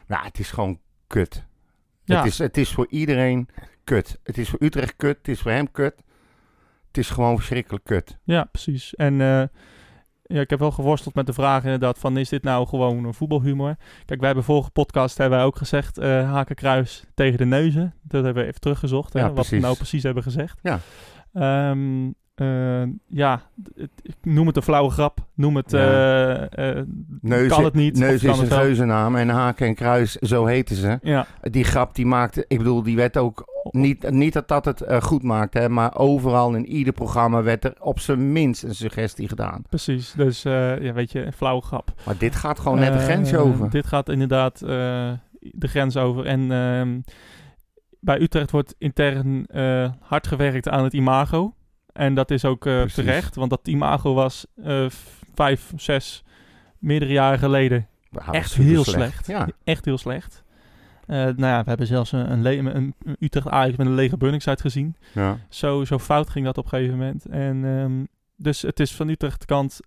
[0.06, 1.46] Nou, het is gewoon kut.
[2.04, 2.16] Ja.
[2.16, 3.48] Het, is, het is voor iedereen
[3.84, 4.18] kut.
[4.22, 5.16] Het is voor Utrecht kut.
[5.16, 5.94] Het is voor hem kut.
[6.98, 8.18] Het is gewoon verschrikkelijk kut.
[8.24, 8.94] Ja, precies.
[8.94, 9.42] En eh,
[10.22, 13.14] ja, ik heb wel geworsteld met de vraag inderdaad van is dit nou gewoon een
[13.14, 13.76] voetbalhumor?
[14.04, 17.94] Kijk, wij hebben vorige podcast hebben wij ook gezegd eh hakenkruis tegen de neuzen.
[18.02, 20.61] Dat hebben we even teruggezocht, hè, Ja, wat we nou precies hebben gezegd.
[20.62, 20.80] Ja.
[21.32, 23.40] Ehm, eh, ja,
[24.03, 25.18] ik noem het een flauwe grap.
[25.35, 25.79] Noem het, Ja.
[26.48, 26.87] eh, eh,
[27.20, 27.98] Neus, kan het niet.
[27.98, 30.98] Neus is een geuzennaam en Haken en Kruis, zo heten ze.
[31.03, 34.85] Ja, Die grap die maakte, ik bedoel, die werd ook niet, niet dat dat het
[35.05, 39.29] goed maakte, hè, maar overal in ieder programma werd er op zijn minst een suggestie
[39.29, 39.62] gedaan.
[39.68, 40.12] precies.
[40.16, 41.92] Dus ja, weet je, een flauwe grap.
[42.07, 43.70] Maar dit gaat gewoon net de grens over.
[43.70, 46.27] Dit gaat inderdaad de grens over.
[46.27, 47.01] En ehm,
[48.01, 49.46] bij Utrecht wordt intern
[50.01, 51.53] hard gewerkt aan het imago.
[51.98, 54.87] En dat is ook eh, terecht, want dat imago was eh,
[55.34, 56.24] vijf, zes,
[56.78, 57.87] meerdere jaren geleden
[58.30, 59.26] echt heel slecht.
[59.26, 60.42] Ja, Echt heel slecht.
[61.06, 64.61] Eh, nou ja, we hebben zelfs een, een, een, Utrecht Ajax met een lege Bunningside
[64.61, 64.96] gezien.
[65.14, 65.38] ja.
[65.48, 67.26] Zo, zo fout ging dat op een gegeven moment.
[67.26, 68.04] En ehm,
[68.37, 69.80] dus het is van Utrecht kant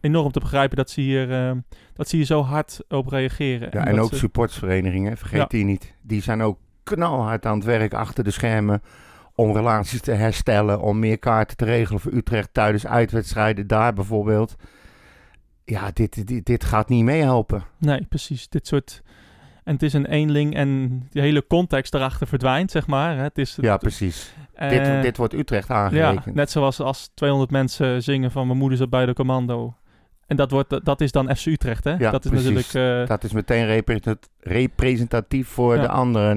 [0.00, 1.52] enorm te begrijpen dat ze hier, eh,
[1.94, 3.68] dat ze hier zo hard op reageren.
[3.72, 5.46] Ja, en ook ze- supportsverenigingen, vergeet Ja.
[5.48, 5.94] die niet.
[6.02, 8.82] Die zijn ook knalhard aan het werk achter de schermen
[9.40, 14.56] om relaties te herstellen, om meer kaarten te regelen voor Utrecht tijdens uitwedstrijden daar bijvoorbeeld.
[15.64, 17.62] Ja, dit, dit, dit gaat niet meehelpen.
[17.78, 18.48] Nee, precies.
[18.48, 19.02] Dit soort...
[19.64, 23.18] En het is een eenling en de hele context erachter verdwijnt, zeg maar.
[23.18, 24.34] Het is, Ja, precies.
[24.54, 26.34] eh, dit, dit wordt Utrecht Ja, aangerekend.
[26.34, 29.74] net zoals als 200 mensen zingen van mijn moeder zat bij de commando.
[30.30, 31.90] En dat, wordt, dat is dan FC Utrecht, hè?
[31.98, 32.50] Ja, dat is precies.
[32.50, 33.00] natuurlijk...
[33.02, 35.80] eh, Dat is meteen representat- representatief voor Ja.
[35.82, 36.34] de andere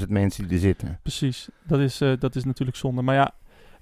[0.00, 0.98] 19.000 mensen die er zitten.
[1.02, 3.02] Precies, dat is, eh, dat is natuurlijk zonde.
[3.02, 3.30] Maar ja,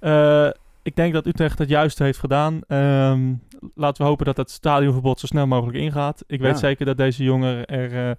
[0.01, 0.51] eh,
[0.83, 2.61] ik denk dat Utrecht het juiste heeft gedaan.
[2.69, 3.33] Ehm,
[3.75, 6.25] laten we hopen dat het stadionverbod zo snel mogelijk ingaat.
[6.27, 6.59] Ik weet Ja.
[6.59, 8.17] zeker dat deze jongen er...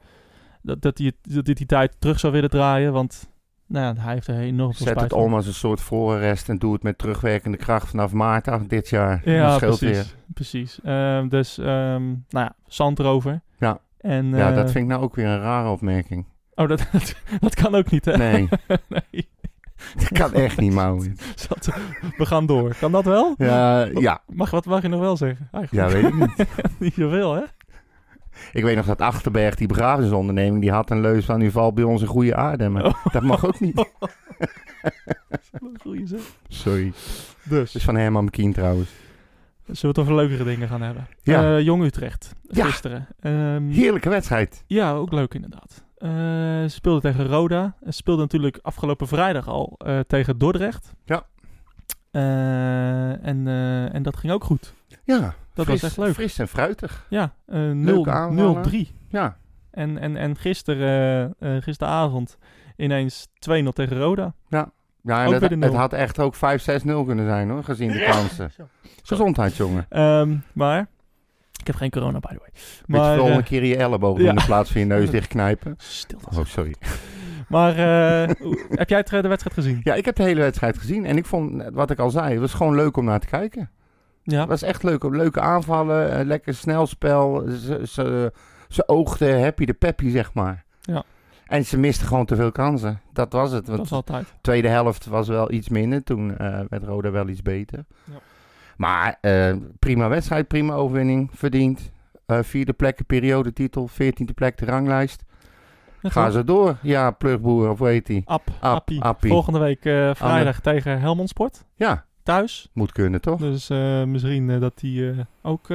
[0.61, 3.29] dat, dat, hij, dat hij die tijd terug zou willen draaien, want
[3.71, 6.49] nou ja, hij heeft er enorm veel Zet spijt het om als een soort voorarrest
[6.49, 9.21] en doe het met terugwerkende kracht vanaf maart af dit jaar.
[9.25, 9.79] Ja, precies.
[9.79, 10.05] weer.
[10.33, 10.79] precies.
[10.83, 13.41] Ehm, dus, ehm, nou ja, zand erover.
[13.59, 13.79] Ja.
[13.99, 16.25] En, Ja, eh, dat vind ik nou ook weer een rare opmerking.
[16.55, 16.87] Oh, dat,
[17.39, 18.17] dat kan ook niet, hè?
[18.17, 18.49] Nee,
[18.89, 19.29] nee.
[19.95, 20.99] dat kan echt niet, Mauw.
[21.35, 21.69] Zat-
[22.17, 22.75] We gaan door.
[22.79, 23.35] Kan dat wel?
[23.37, 25.49] Ja, ja, Mag, wat mag je nog wel zeggen?
[25.51, 26.47] ja, Eigenlijk weet ik niet.
[26.79, 27.41] niet zoveel, hè?
[28.53, 31.83] Ik weet nog dat Achterberg, die begrafenisonderneming, die had een leus van u valt bij
[31.83, 32.69] ons een goede aarde.
[32.69, 33.85] Maar dat mag ook niet.
[35.81, 36.19] Goeie zeg.
[36.47, 36.91] Sorry.
[37.43, 38.89] Dus, Dat is van Herman McKean trouwens.
[39.65, 41.07] zullen we het over leukere dingen gaan hebben?
[41.21, 41.43] Ja.
[41.57, 42.65] Eh, Jong Utrecht, Ja.
[42.65, 43.07] gisteren.
[43.19, 44.63] Ehm, Heerlijke wedstrijd.
[44.67, 45.83] ja, ook leuk inderdaad.
[45.97, 46.09] Eh,
[46.61, 47.75] ze speelden tegen Roda.
[47.85, 50.93] Ze speelden natuurlijk afgelopen vrijdag al eh, tegen Dordrecht.
[51.05, 51.25] Ja.
[52.11, 53.47] En,
[53.93, 54.73] en dat ging ook goed.
[55.03, 56.13] Ja, Dat fris, was echt leuk.
[56.13, 57.05] Fris en fruitig.
[57.09, 58.63] Ja, eh, 0 aanvallen.
[58.69, 58.87] 0-3.
[59.09, 59.37] Ja,
[59.71, 62.37] En, en, en gisteren, eh, eh, gisteravond
[62.77, 64.33] ineens 2-0 tegen Roda.
[64.49, 64.71] ja
[65.03, 66.39] en Ook het, de had echt ook 5-6-0
[67.05, 68.51] kunnen zijn hoor, gezien de kansen.
[69.03, 69.85] Gezondheid, jongen.
[69.89, 70.87] Ehm, maar,
[71.59, 72.49] ik heb geen corona, by the way.
[72.53, 74.29] Moet je Maar, de volgende eh, keer je elleboog ja.
[74.29, 75.73] in plaats van je neus dichtknijpen.
[75.77, 76.19] stil.
[76.37, 76.75] Oh, sorry.
[77.47, 79.79] Maar, eh, hoe- heb jij eh, de wedstrijd gezien?
[79.83, 82.39] Ja, ik heb de hele wedstrijd gezien en ik vond, wat ik al zei, het
[82.39, 83.69] was gewoon leuk om naar te kijken.
[84.23, 84.39] Ja.
[84.39, 85.03] Het was echt leuk.
[85.03, 87.43] Leuke aanvallen, eh, lekker snelspel.
[87.49, 88.31] Ze, ze,
[88.67, 90.63] ze oogden happy de peppy, zeg maar.
[90.81, 91.03] Ja.
[91.45, 93.01] En ze misten gewoon te veel kansen.
[93.13, 93.65] Dat was het.
[93.65, 94.25] Dat Want is altijd.
[94.27, 96.03] de tweede helft was wel iets minder.
[96.03, 97.85] Toen eh, werd Roda wel iets beter.
[98.03, 98.13] Ja.
[98.77, 101.29] Maar eh, prima wedstrijd, prima overwinning.
[101.33, 101.91] Verdiend.
[102.25, 103.87] Eh, vierde plek, de periodetitel.
[103.87, 105.23] Veertiende plek, de ranglijst.
[106.03, 106.77] Gaan ze door.
[106.81, 108.21] Ja, plugboer, of hoe heet die?
[108.25, 109.01] App, Ap- Appie.
[109.01, 109.29] Appie.
[109.29, 109.81] Volgende week
[110.17, 111.65] vrijdag tegen Helmond Sport.
[111.75, 112.69] Ja, Thuis.
[112.73, 113.39] moet kunnen, toch?
[113.39, 115.65] Dus eh, misschien eh, dat die eh, ook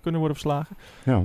[0.00, 0.76] kunnen worden verslagen.
[1.04, 1.22] Ja.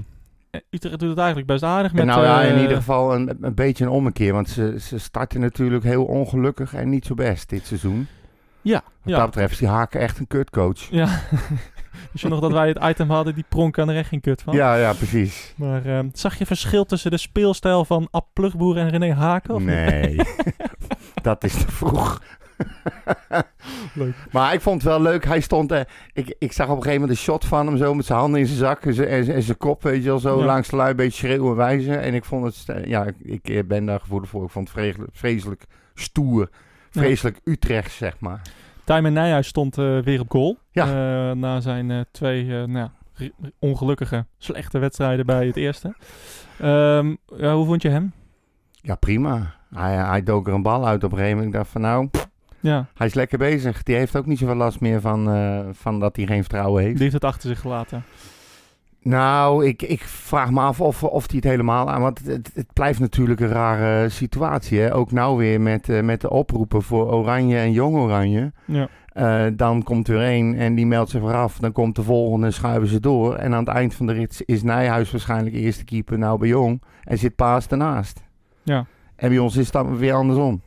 [0.69, 2.01] Utrecht doet het eigenlijk best aardig met...
[2.01, 4.33] En nou ja, in ieder geval een, een beetje een ommekeer.
[4.33, 8.07] Want ze, ze starten natuurlijk heel ongelukkig en niet zo best dit seizoen.
[8.61, 9.17] Ja, Wat ja.
[9.17, 10.79] dat betreft is die Haken echt een kutcoach.
[10.89, 11.07] Ja.
[12.11, 14.41] Wist je nog dat wij het item hadden, die pronk aan er echt geen kut
[14.41, 14.55] van?
[14.55, 15.53] Ja, ja, precies.
[15.57, 19.65] Maar eh, zag je verschil tussen de speelstijl van Ab Plugboer en René Haken?
[19.65, 20.19] Nee,
[21.21, 22.21] dat is te vroeg.
[23.93, 24.13] Leuk.
[24.31, 25.25] Maar ik vond het wel leuk.
[25.25, 25.81] Hij stond, eh,
[26.13, 28.39] ik, ik zag op een gegeven moment een shot van hem zo met zijn handen
[28.39, 30.45] in zijn zak en zijn, en zijn- en zijn kop, weet je wel, zo Ja.
[30.45, 32.01] langs de lui, een beetje schreeuwen en wijzen.
[32.01, 34.43] En ik vond het, ja, ik, ik ben daar gevoelig voor.
[34.43, 36.49] Ik vond het vreselijk, vreselijk stoer,
[36.89, 38.41] vreselijk Utrecht, zeg maar.
[38.83, 40.57] Tijmen Nijhuis stond eh, weer op goal.
[40.71, 40.85] Ja.
[40.85, 45.95] Eh, na zijn eh, twee nou, ja, ongelukkige, slechte wedstrijden bij het eerste.
[46.59, 48.13] Ehm, ja, hoe vond je hem?
[48.81, 49.55] Ja, prima.
[49.73, 51.53] Hij, hij dook er een bal uit op een gegeven moment.
[51.55, 52.09] Ik dacht van nou,
[52.59, 53.83] Ja, hij is lekker bezig.
[53.83, 56.93] Die heeft ook niet zoveel last meer van, eh, van dat hij geen vertrouwen heeft.
[56.93, 58.03] die heeft het achter zich gelaten.
[59.01, 62.01] Nou, ik, ik vraag me af of, of hij het helemaal aan...
[62.01, 64.79] Want het, het blijft natuurlijk een rare situatie.
[64.79, 64.95] Hè?
[64.95, 68.51] Ook nou weer met, eh, met de oproepen voor Oranje en Jong Oranje.
[68.65, 68.87] Ja.
[69.07, 71.57] Eh, dan komt er één en die meldt zich weer af.
[71.57, 73.35] Dan komt de volgende en schuiven ze door.
[73.35, 76.81] En aan het eind van de rit is Nijhuis waarschijnlijk eerste keeper nou bij Jong.
[77.03, 78.23] En zit Paas ernaast.
[78.63, 78.85] Ja.
[79.15, 80.61] En bij ons is het dan weer andersom.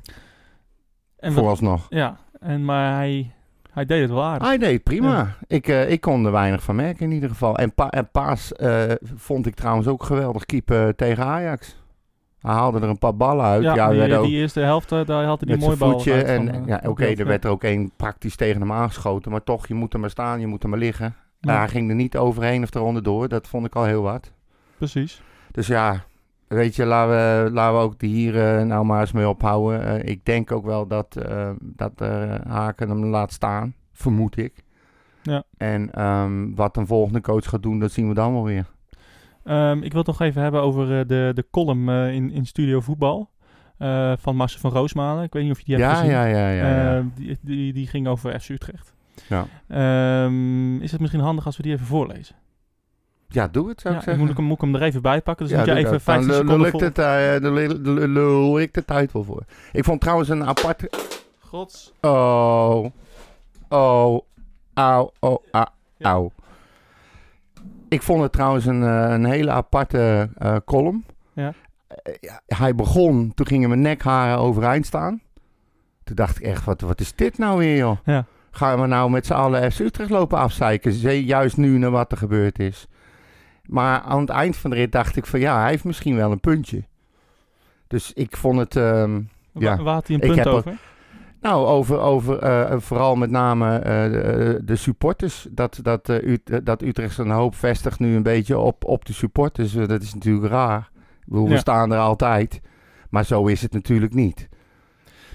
[1.22, 1.86] En wat- vooralsnog.
[1.88, 3.30] ja, en, maar hij,
[3.72, 4.48] hij deed het wel aardig.
[4.48, 5.12] Hij deed prima.
[5.16, 5.34] Ja.
[5.46, 7.56] Ik, eh, ik kon er weinig van merken in ieder geval.
[7.56, 8.82] En, pa en Paas eh,
[9.14, 11.80] vond ik trouwens ook geweldig keeper tegen Ajax.
[12.40, 13.62] Hij haalde er een paar ballen uit.
[13.62, 16.00] Ja, ja, die, ook eerste helft, eh, daar had hij die met mooi zijn bal
[16.00, 16.12] voetje.
[16.12, 19.30] uit En, van, eh, ja, oké, er werd er ook één praktisch tegen hem aangeschoten.
[19.30, 21.06] Maar toch, je moet er maar staan, je moet er maar liggen.
[21.06, 21.14] Ja.
[21.40, 23.28] Maar hij ging er niet overheen of eronder door.
[23.28, 24.32] Dat vond ik al heel wat.
[24.76, 25.22] Precies.
[25.50, 26.04] Dus ja,
[26.54, 27.10] weet je, laten
[27.44, 29.84] we, laten we ook de hier eh, nou maar eens mee ophouden.
[29.84, 31.92] Eh, ik denk ook wel dat, eh, dat
[32.48, 34.64] Haken hem laat staan, vermoed ik.
[35.22, 35.42] Ja.
[35.56, 38.66] En ehm, wat een volgende coach gaat doen, dat zien we dan wel weer.
[39.44, 42.80] Ehm, ik wil het nog even hebben over eh, de, de column in, in Studio
[42.80, 43.30] Voetbal.
[44.18, 45.24] van Marcel van Roosmalen.
[45.24, 46.10] Ik weet niet of je die hebt Ja, gezien.
[46.12, 46.66] ja, ja, ja.
[46.82, 46.96] ja.
[46.96, 48.94] Ehm, die, die, die ging over FC Utrecht.
[49.28, 49.42] Ja.
[50.80, 52.36] Is het misschien handig als we die even voorlezen?
[53.34, 54.18] Ja, doe het, zou ik dan zeggen.
[54.18, 55.46] moet ik, hem, moet ik hem er even bij pakken.
[55.46, 56.04] Dus moet doe even dat.
[56.04, 59.42] Dan 15 lul- lul seconden het, eh, lul- lul- ik de tijd wel voor.
[59.72, 60.90] Ik vond trouwens een aparte...
[61.40, 61.92] Gods.
[62.00, 62.84] Oh.
[63.68, 64.20] Oh.
[64.74, 65.12] Auw.
[65.20, 65.42] Oh.
[66.00, 66.30] Auw.
[67.88, 71.04] Ik vond het trouwens een, eh, een hele aparte eh, column.
[71.32, 71.52] Ja.
[72.46, 75.20] Hij begon, toen gingen mijn nekharen overeind staan.
[76.04, 77.96] Toen dacht ik echt, wat, wat is dit nou weer, joh?
[78.04, 78.24] Ja.
[78.50, 80.92] Gaan we nou met z'n allen FC Utrecht lopen afzeiken?
[80.92, 82.86] Ze- Juist nu naar wat er gebeurd is.
[83.72, 86.32] Maar aan het eind van de rit dacht ik van ja, hij heeft misschien wel
[86.32, 86.82] een puntje.
[87.86, 88.76] Dus ik vond het...
[88.76, 89.20] ehm,
[89.52, 89.76] Ja.
[89.82, 90.76] Waar, had hij een Ik punt er- over?
[91.40, 93.82] nou, over, over eh, vooral met name eh,
[94.12, 95.46] de, de supporters.
[95.50, 99.12] Dat, dat, eh, Ut- dat Utrecht zijn hoop vestigt nu een beetje op, op de
[99.12, 99.74] supporters.
[99.74, 100.90] Eh, dat is natuurlijk raar.
[101.20, 102.60] Ik bedoel, we staan er altijd.
[103.10, 104.48] Maar zo is het natuurlijk niet.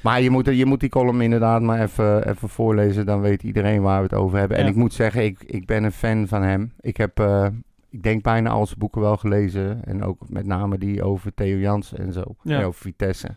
[0.03, 3.05] Maar je moet, je moet die column inderdaad maar even, even voorlezen.
[3.05, 4.57] Dan weet iedereen waar we het over hebben.
[4.57, 6.71] En ik moet zeggen, ik, ik ben een fan van hem.
[6.79, 7.45] Ik heb, eh,
[7.89, 9.85] ik denk bijna al zijn boeken wel gelezen.
[9.85, 12.35] En ook met name die over Theo Jansen en zo.
[12.43, 12.59] Ja.
[12.59, 13.35] En over Vitesse.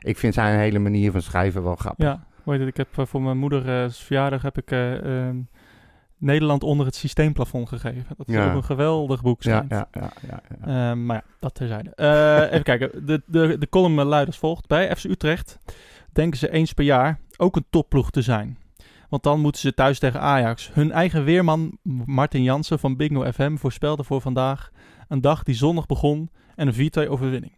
[0.00, 2.04] Ik vind zijn hele manier van schrijven wel grappig.
[2.06, 5.36] Ja, weet je, ik heb eh, voor mijn moeder eh, verjaardag heb ik eh, ehm,
[6.16, 8.14] Nederland onder het systeemplafond gegeven.
[8.16, 8.48] Dat is Ja.
[8.48, 9.42] ook een geweldig boek.
[9.42, 10.90] Ja, ja, ja, ja, ja.
[10.90, 11.90] Ehm, maar ja, dat terzijde.
[11.94, 13.06] Eh even kijken.
[13.06, 14.66] De, de, de column luidt als volgt.
[14.66, 15.58] Bij FC Utrecht
[16.12, 18.58] denken ze eens per jaar ook een topploeg te zijn.
[19.12, 20.70] Want dan moeten ze thuis tegen Ajax.
[20.72, 24.70] Hun eigen weerman Martin Jansen van Bingo FM voorspelde voor vandaag
[25.08, 27.52] een dag die zonnig begon en een 4-2 overwinning.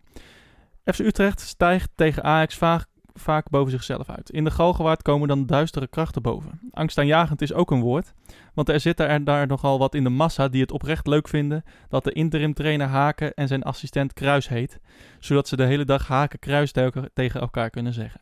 [0.85, 4.31] FC Utrecht stijgt tegen Ajax vaak, vaak boven zichzelf uit.
[4.31, 6.61] In de Galgenwaard komen dan duistere krachten boven.
[6.71, 8.13] Angstaanjagend is ook een woord,
[8.55, 11.65] want er zitten er daar nogal wat in de massa die het oprecht leuk vinden
[11.89, 14.81] dat de interim trainer Haken en zijn assistent Kruis heet,
[15.19, 18.21] zodat ze de hele dag Haken Kruis telke- tegen elkaar kunnen zeggen.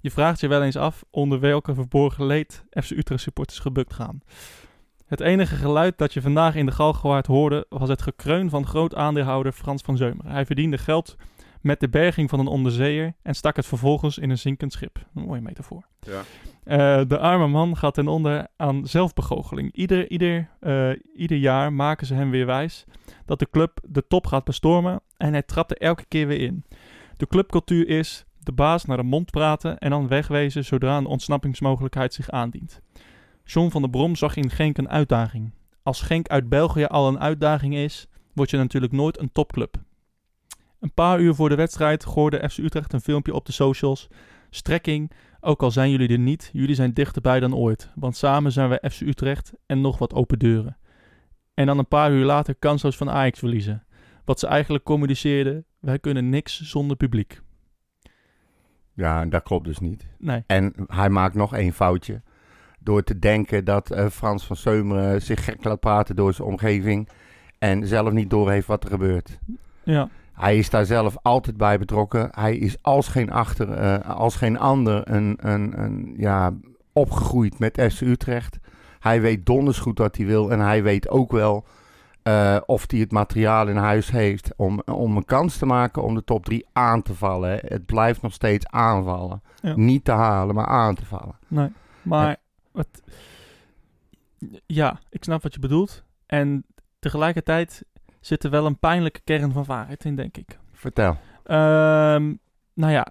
[0.00, 4.20] Je vraagt je wel eens af onder welke verborgen leed FC Utrecht supporters gebukt gaan.
[5.06, 8.94] Het enige geluid dat je vandaag in de Galgenwaard hoorde was het gekreun van groot
[8.94, 10.26] aandeelhouder Frans van Zeumer.
[10.26, 11.16] Hij verdiende geld
[11.60, 14.98] met de berging van een onderzeeër en stak het vervolgens in een zinkend schip.
[15.14, 15.86] Een mooie metafoor.
[16.00, 16.22] Ja.
[16.64, 19.72] Eh, de arme man gaat ten onder aan zelfbegoocheling.
[19.72, 22.84] Ieder, ieder, eh, ieder jaar maken ze hem weer wijs
[23.24, 26.64] dat de club de top gaat bestormen en hij trapt er elke keer weer in.
[27.16, 32.14] De clubcultuur is de baas naar de mond praten en dan wegwezen zodra een ontsnappingsmogelijkheid
[32.14, 32.80] zich aandient.
[33.44, 35.52] John van der Brom zag in Genk een uitdaging.
[35.82, 39.76] Als Genk uit België al een uitdaging is, word je natuurlijk nooit een topclub.
[40.80, 44.08] Een paar uur voor de wedstrijd gooide FC Utrecht een filmpje op de socials.
[44.50, 47.90] Strekking, ook al zijn jullie er niet, jullie zijn dichterbij dan ooit.
[47.94, 50.76] Want samen zijn wij FC Utrecht en nog wat open deuren.
[51.54, 53.84] En dan een paar uur later kansloos van Ajax verliezen.
[54.24, 57.40] Wat ze eigenlijk communiceerden, wij kunnen niks zonder publiek.
[58.94, 60.06] Ja, dat klopt dus niet.
[60.18, 62.20] Nee, En hij maakt nog één foutje.
[62.78, 67.08] Door te denken dat eh, Frans van Seumeren zich gek laat praten door zijn omgeving.
[67.58, 69.38] En zelf niet doorheeft wat er gebeurt.
[69.82, 72.28] ja, Hij is daar zelf altijd bij betrokken.
[72.30, 76.52] Hij is als geen, achter, eh, als geen ander een, een, een, ja,
[76.92, 78.58] opgegroeid met FC Utrecht.
[79.00, 80.50] Hij weet donders goed wat hij wil.
[80.52, 81.64] En hij weet ook wel
[82.24, 86.14] eh, of hij het materiaal in huis heeft om, om een kans te maken om
[86.14, 87.50] de top 3 aan te vallen.
[87.50, 87.56] hè.
[87.60, 89.42] Het blijft nog steeds aanvallen.
[89.60, 89.76] Ja.
[89.76, 91.38] Niet te halen, maar aan te vallen.
[91.48, 91.68] nee.
[92.02, 92.36] Maar,
[92.72, 93.02] wat,
[94.66, 96.04] ja, ik snap wat je bedoelt.
[96.26, 96.64] En
[96.98, 97.84] tegelijkertijd
[98.20, 100.58] zit er wel een pijnlijke kern van waarheid in, denk ik.
[100.72, 101.16] Vertel.
[101.44, 102.34] Ehm,
[102.74, 103.06] nou ja,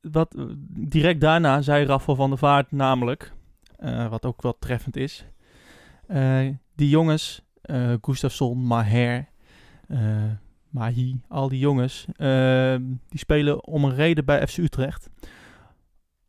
[0.00, 0.34] wat,
[0.68, 3.32] direct daarna zei Raffel van der Vaart namelijk,
[3.76, 5.26] eh, wat ook wel treffend is,
[6.06, 9.28] eh, die jongens, eh Gustafsson, Maher,
[9.88, 10.32] eh
[10.72, 12.76] Mahi, al die jongens, eh,
[13.08, 15.10] die spelen om een reden bij FC Utrecht.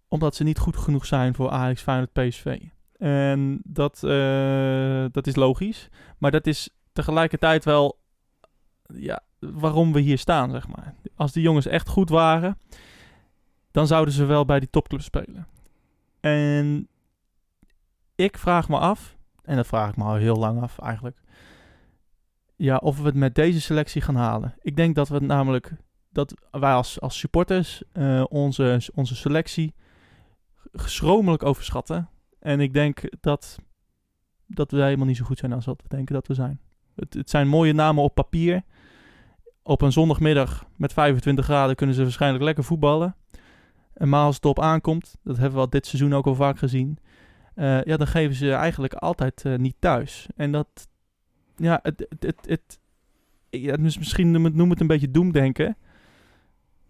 [0.07, 2.59] Omdat ze niet goed genoeg zijn voor Ajax, Feyenoord, PSV.
[2.97, 7.99] En dat, eh, dat is logisch, maar dat is tegelijkertijd wel
[8.93, 10.95] ja, waarom we hier staan, zeg maar.
[11.15, 12.57] Als die jongens echt goed waren,
[13.71, 15.47] dan zouden ze wel bij die topclub spelen.
[16.19, 16.87] En
[18.15, 21.22] ik vraag me af, en dat vraag ik me al heel lang af eigenlijk,
[22.55, 24.55] ja, of we het met deze selectie gaan halen.
[24.61, 25.75] Ik denk dat we het namelijk,
[26.11, 29.73] dat wij als, als supporters eh, onze, onze selectie
[30.73, 32.09] schromelijk overschatten.
[32.39, 33.59] En ik denk dat,
[34.45, 36.59] dat we helemaal niet zo goed zijn als wat we denken dat we zijn.
[36.95, 38.63] Het, het zijn mooie namen op papier.
[39.63, 43.15] Op een zondagmiddag met 25 graden kunnen ze waarschijnlijk lekker voetballen.
[43.93, 46.57] En maar als het op aankomt, dat hebben we al dit seizoen ook al vaak
[46.57, 46.97] gezien.
[47.55, 50.27] eh, ja, dan geven ze eigenlijk altijd eh, niet thuis.
[50.35, 50.87] En dat,
[51.55, 52.79] ja, het, het, het, het
[53.49, 55.77] ja, dus misschien noem het, een beetje doemdenken.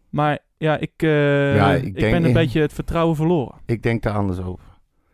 [0.09, 3.55] Maar ja, ik, eh, Ja, ik, ik denk- ben een beetje het vertrouwen verloren.
[3.65, 4.65] Ik denk daar anders over.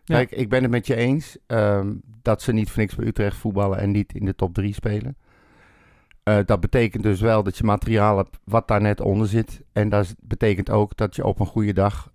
[0.04, 0.16] Ja.
[0.16, 3.38] Kijk, ik ben het met je eens ehm, dat ze niet voor niks bij Utrecht
[3.38, 5.18] voetballen en niet in de top 3 spelen.
[6.24, 9.62] Eh, dat betekent dus wel dat je materiaal hebt wat daar net onder zit.
[9.74, 12.12] En dat betekent ook dat je op een goede dag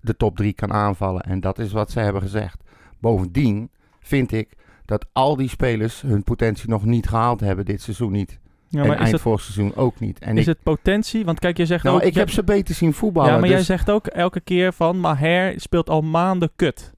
[0.00, 1.22] de top 3 kan aanvallen.
[1.22, 2.62] En dat is wat ze hebben gezegd.
[2.98, 3.70] Bovendien
[4.00, 4.56] vind ik
[4.88, 8.38] dat al die spelers hun potentie nog niet gehaald hebben dit seizoen niet.
[8.68, 10.18] Ja, en maar is eind vorig seizoen ook niet.
[10.18, 11.24] En is ik, het potentie?
[11.24, 12.02] Want kijk, je zegt nou, ook...
[12.02, 13.32] ik heb ze beter zien voetballen.
[13.32, 15.00] Ja, maar jij dus- zegt ook elke keer van...
[15.00, 16.92] Maher speelt al maanden kut.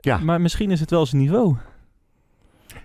[0.00, 0.18] Ja.
[0.18, 1.56] Maar misschien is het wel zijn niveau.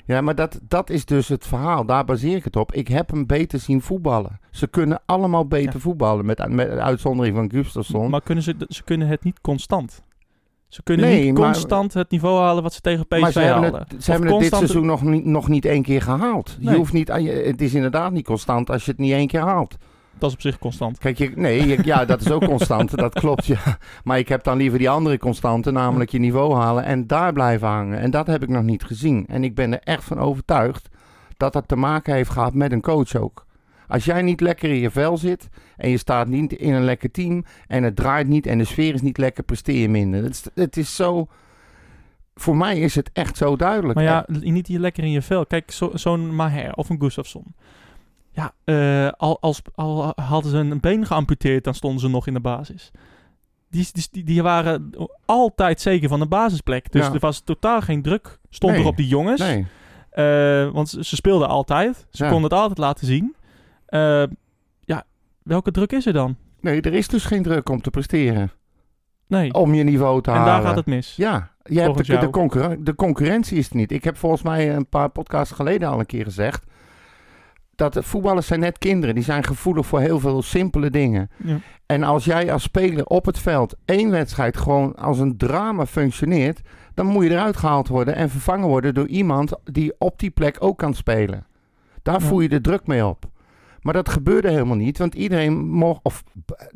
[0.06, 1.86] Ja, maar dat, dat is dus het verhaal.
[1.86, 2.74] Daar baseer ik het op.
[2.74, 4.40] Ik heb hem beter zien voetballen.
[4.52, 5.80] Ze kunnen allemaal beter Ja.
[5.80, 6.26] voetballen.
[6.26, 8.10] Met, met uitzondering van Gustafsson.
[8.10, 10.04] Maar kunnen ze, ze kunnen het niet constant.
[10.70, 13.40] Ze kunnen Nee, niet maar- constant het niveau halen wat ze tegen PSV maar ze
[13.40, 16.58] hebben het, ze hebben het dit seizoen nog niet, nog niet één keer gehaald.
[16.60, 17.08] Je hoeft niet,
[17.46, 19.76] het is inderdaad niet constant als je het niet één keer haalt.
[20.18, 20.98] Dat is op zich constant.
[20.98, 22.98] Kijk, je, nee, je- ja, dat is ook constant.
[22.98, 23.78] dat klopt, ja.
[24.04, 27.68] Maar ik heb dan liever die andere constante, namelijk je niveau halen en daar blijven
[27.68, 28.00] hangen.
[28.00, 29.26] En dat heb ik nog niet gezien.
[29.28, 30.90] En ik ben er echt van overtuigd
[31.38, 33.46] dat dat te maken heeft gehad met een coach ook.
[33.90, 37.12] Als jij niet lekker in je vel zit en je staat niet in een lekker
[37.12, 40.24] team en het draait niet en de sfeer is niet lekker, presteer je minder.
[40.24, 41.28] Het is, het is zo...
[42.36, 43.94] Voor mij is het echt zo duidelijk.
[43.96, 45.46] Maar ja, niet hier lekker in je vel.
[45.46, 47.56] Kijk, zo- zo'n Maher of een Gustafsson.
[48.32, 52.34] Ja, eh, al, als, al hadden ze een been geamputeerd, dan stonden ze nog in
[52.34, 52.92] de basis.
[53.70, 54.90] Die, die, die, waren
[55.26, 56.92] altijd zeker van de basisplek.
[56.92, 57.14] Dus Ja.
[57.14, 58.40] er was totaal geen druk.
[58.50, 58.82] Stond Nee.
[58.82, 59.40] er op die jongens.
[59.42, 59.66] Nee.
[60.10, 62.08] Eh, want ze, ze speelden altijd.
[62.10, 62.30] Ze Ja.
[62.30, 63.36] konden het altijd laten zien.
[63.90, 64.24] Eh,
[64.80, 65.04] ja,
[65.44, 66.36] welke druk is er dan?
[66.62, 68.52] nee, er is dus geen druk om te presteren.
[69.28, 69.54] Nee.
[69.54, 70.54] Om je niveau te en halen.
[70.54, 71.16] daar gaat het mis.
[71.16, 72.30] Ja, je hebt de, de, jou.
[72.30, 73.92] concurren- de concurrentie is er niet.
[73.92, 76.64] Ik heb volgens mij een paar podcasts geleden al een keer gezegd.
[77.76, 79.16] Dat voetballers zijn net kinderen.
[79.16, 81.30] Die zijn gevoelig voor heel veel simpele dingen.
[81.38, 81.58] Ja.
[81.86, 86.62] En als jij als speler op het veld één wedstrijd gewoon als een drama functioneert.
[86.94, 90.58] Dan moet je eruit gehaald worden en vervangen worden door iemand die op die plek
[90.60, 91.46] ook kan spelen.
[92.02, 92.26] Daar Ja.
[92.28, 93.29] voel je de druk mee op.
[93.82, 96.24] Maar dat gebeurde helemaal niet, want iedereen mocht, of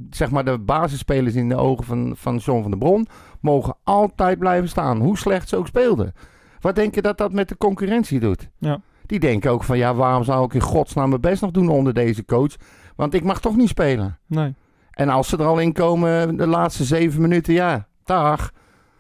[0.09, 3.07] zeg maar de basisspelers in de ogen van, van John van der Bron,
[3.39, 6.13] mogen altijd blijven staan, hoe slecht ze ook speelden.
[6.59, 8.49] Wat denk je dat dat met de concurrentie doet?
[8.57, 8.81] Ja.
[9.05, 11.93] Die denken ook van, ja, waarom zou ik in godsnaam mijn best nog doen onder
[11.93, 12.55] deze coach?
[12.95, 14.17] Want ik mag toch niet spelen.
[14.27, 14.53] Nee.
[14.91, 18.51] En als ze er al in komen, de laatste zeven minuten, ja, dag.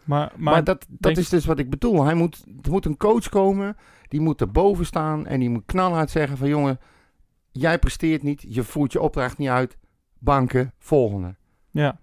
[0.03, 2.03] Maar, maar, Maar, dat, dat denk- is dus wat ik bedoel.
[2.03, 6.09] Hij moet, er moet een coach komen, die moet erboven staan en die moet knalhard
[6.09, 6.79] zeggen van, jongen,
[7.53, 9.77] jij presteert niet, je voert je opdracht niet uit,
[10.19, 11.35] banken, volgende.
[11.71, 11.99] Ja.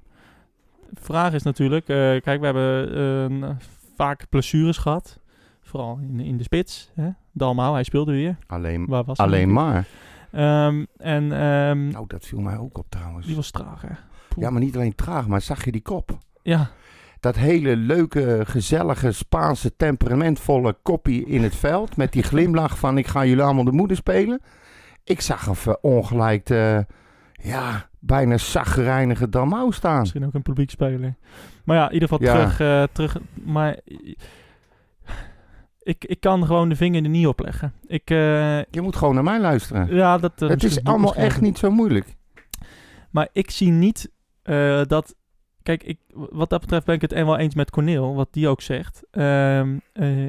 [0.94, 2.94] Vraag is natuurlijk, eh, kijk, we hebben
[3.42, 3.50] eh,
[3.96, 5.18] vaak blessures gehad.
[5.60, 6.90] Vooral in, in de spits.
[6.94, 7.08] Hè?
[7.32, 8.36] Dalmau, hij speelde weer.
[8.46, 9.86] Alleen, Waar was alleen maar.
[10.32, 13.26] Ehm, en ehm, Nou, dat viel mij ook op trouwens.
[13.26, 13.94] die was traag, hè?
[14.36, 16.18] Ja, maar niet alleen traag, maar zag je die kop?
[16.42, 16.70] Ja,
[17.20, 21.96] Dat hele leuke, gezellige, Spaanse, temperamentvolle koppie in het veld.
[21.96, 24.40] Met die glimlach van ik ga jullie allemaal de moeder spelen.
[25.10, 26.86] Ik zag een verongelijkte,
[27.42, 30.00] ja, bijna zagrijnige Dalmau staan.
[30.00, 31.14] misschien ook een publiekspeler.
[31.64, 32.32] Maar ja, in ieder geval Ja.
[32.34, 33.16] terug, eh, terug.
[33.44, 33.78] Maar
[35.82, 37.72] ik, ik kan gewoon de vinger er niet op leggen.
[37.86, 38.16] Ik, eh,
[38.64, 39.94] Je moet gewoon naar mij luisteren.
[39.94, 42.06] ja, dat, eh, het is allemaal echt niet zo moeilijk.
[43.10, 44.10] Maar ik zie niet
[44.42, 45.14] eh, dat.
[45.62, 48.48] Kijk, ik, wat dat betreft ben ik het en wel eens met Corneel, wat die
[48.48, 49.02] ook zegt.
[49.10, 50.26] Ehm, eh,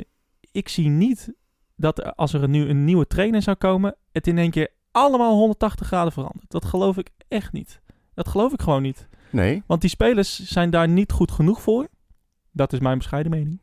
[0.51, 1.33] ik zie niet
[1.81, 5.87] dat als er nu een nieuwe trainer zou komen, het in één keer allemaal 180
[5.87, 6.51] graden verandert.
[6.51, 7.81] Dat geloof ik echt niet.
[8.13, 9.07] Dat geloof ik gewoon niet.
[9.29, 11.87] Nee, Want die spelers zijn daar niet goed genoeg voor.
[12.51, 13.61] Dat is mijn bescheiden mening.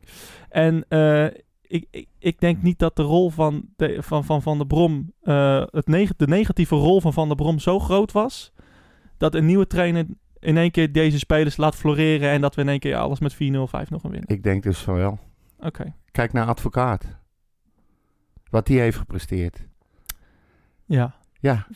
[0.49, 1.25] En eh,
[1.61, 5.13] ik, ik, ik denk niet dat de rol van de, van, van, van der Brom,
[5.21, 8.53] eh, het neg- de negatieve rol van Van der Brom zo groot was,
[9.17, 10.05] dat een nieuwe trainer
[10.39, 13.33] in één keer deze spelers laat floreren en dat we in één keer alles met
[13.33, 13.39] 4-0, 5-0
[13.71, 14.23] gaan winnen.
[14.29, 15.19] ik denk dus van wel.
[15.59, 15.93] Oké.
[16.11, 17.17] Kijk naar advocaat.
[18.49, 19.65] Wat die heeft gepresteerd.
[20.85, 21.15] Ja.
[21.39, 21.67] Ja,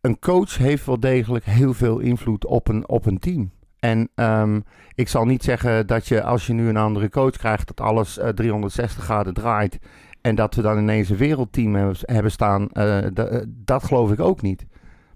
[0.00, 3.50] een coach heeft wel degelijk heel veel invloed op een, op een team.
[3.78, 4.60] En ehm,
[4.94, 8.18] ik zal niet zeggen dat je als je nu een andere coach krijgt, dat alles
[8.18, 9.78] eh, 360 graden draait.
[10.20, 12.70] En dat we dan ineens een wereldteam hebben, hebben staan.
[12.70, 14.66] eh, eh, dat geloof ik ook niet.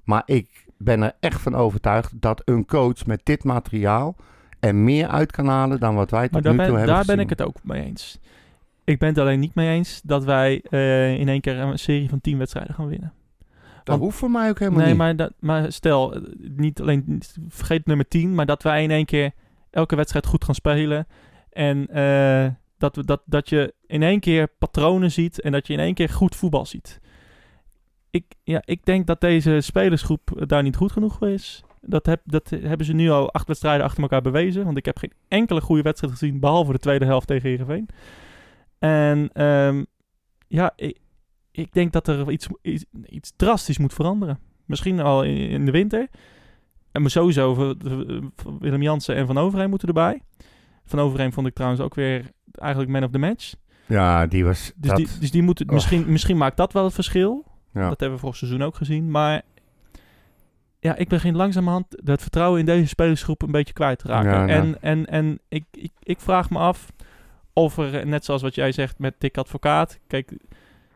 [0.05, 4.17] Maar ik ben er echt van overtuigd dat een coach met dit materiaal
[4.61, 7.19] er meer uit kan halen dan wat wij tot nu toe ben, hebben daar ben
[7.19, 8.21] ik het ook mee eens.
[8.89, 12.09] Ik ben het alleen niet mee eens dat wij eh, in één keer een serie
[12.09, 13.13] van 10 wedstrijden gaan winnen.
[13.39, 14.99] Dat want- hoeft voor mij ook helemaal nee, niet.
[14.99, 19.05] maar, dat, maar stel, eh, niet alleen, vergeet nummer 10, maar dat wij in één
[19.05, 19.33] keer
[19.71, 21.07] elke wedstrijd goed gaan spelen.
[21.51, 25.73] En eh, dat, we, dat, dat je in één keer patronen ziet en dat je
[25.73, 27.01] in één keer goed voetbal ziet.
[28.11, 31.65] Ik, ja, ik denk dat deze spelersgroep daar niet goed genoeg voor is.
[31.81, 34.65] Dat, heb, dat hebben ze nu al acht wedstrijden achter elkaar bewezen.
[34.65, 37.89] Want ik heb geen enkele goede wedstrijd gezien, behalve de tweede helft tegen Heerenveen.
[38.79, 39.85] En ehm,
[40.49, 40.99] ja, ik,
[41.51, 44.39] ik denk dat er iets, iets, iets drastisch moet veranderen.
[44.65, 46.09] Misschien al in, in de winter.
[46.93, 47.75] En maar sowieso
[48.59, 50.23] Willem Jansen en Van Overheem moeten erbij.
[50.85, 53.55] Van Overheem vond ik trouwens ook weer eigenlijk man of the match.
[53.87, 54.73] Ja, die was...
[54.77, 55.75] Dus, dat, die, dus die moeten, Och.
[55.75, 57.45] misschien, misschien maakt dat wel het verschil.
[57.73, 57.89] ja.
[57.89, 59.11] Dat hebben we vorig seizoen ook gezien.
[59.11, 59.43] Maar
[60.81, 64.31] ja, ik begin langzamerhand het vertrouwen in deze spelersgroep een beetje kwijt te raken.
[64.31, 64.51] Ja, nou.
[64.51, 66.93] En, en, en ik, ik, ik vraag me af
[67.79, 69.99] er, net zoals wat jij zegt met Dick Advocaat.
[70.07, 70.33] Kijk,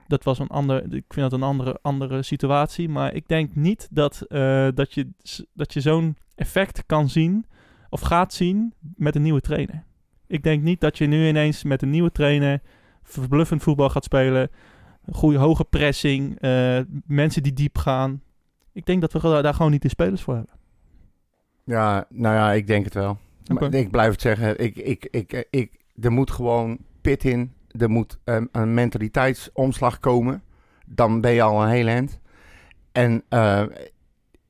[0.07, 2.89] dat was een ander, ik vind dat een andere, andere situatie.
[2.89, 5.09] Maar ik denk niet dat, eh, dat je,
[5.55, 7.47] dat je zo'n effect kan zien
[7.91, 9.85] of gaat zien met een nieuwe trainer.
[10.27, 12.61] Ik denk niet dat je nu ineens met een nieuwe trainer
[13.03, 14.51] verbluffend voetbal gaat spelen.
[15.13, 18.23] Goede hoge pressing, eh, mensen die diep gaan.
[18.73, 20.55] Ik denk dat we daar- gewoon niet de spelers voor hebben.
[21.65, 23.19] ja, nou ja, ik denk het wel.
[23.47, 24.59] Maar ik blijf het zeggen.
[24.59, 27.53] Ik, ik, ik, ik, er moet gewoon pit in.
[27.79, 30.43] Er moet ehm, een mentaliteitsomslag komen.
[30.87, 32.21] Dan ben je al een heel eind.
[32.93, 33.63] En eh,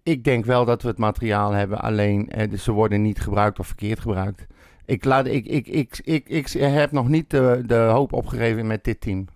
[0.03, 1.81] ik denk wel dat we het materiaal hebben.
[1.81, 4.47] Alleen eh, dus ze worden niet gebruikt of verkeerd gebruikt.
[4.85, 8.85] Ik, laat, ik, ik, ik, ik, ik, heb nog niet de, de hoop opgegeven met
[8.85, 9.27] dit team.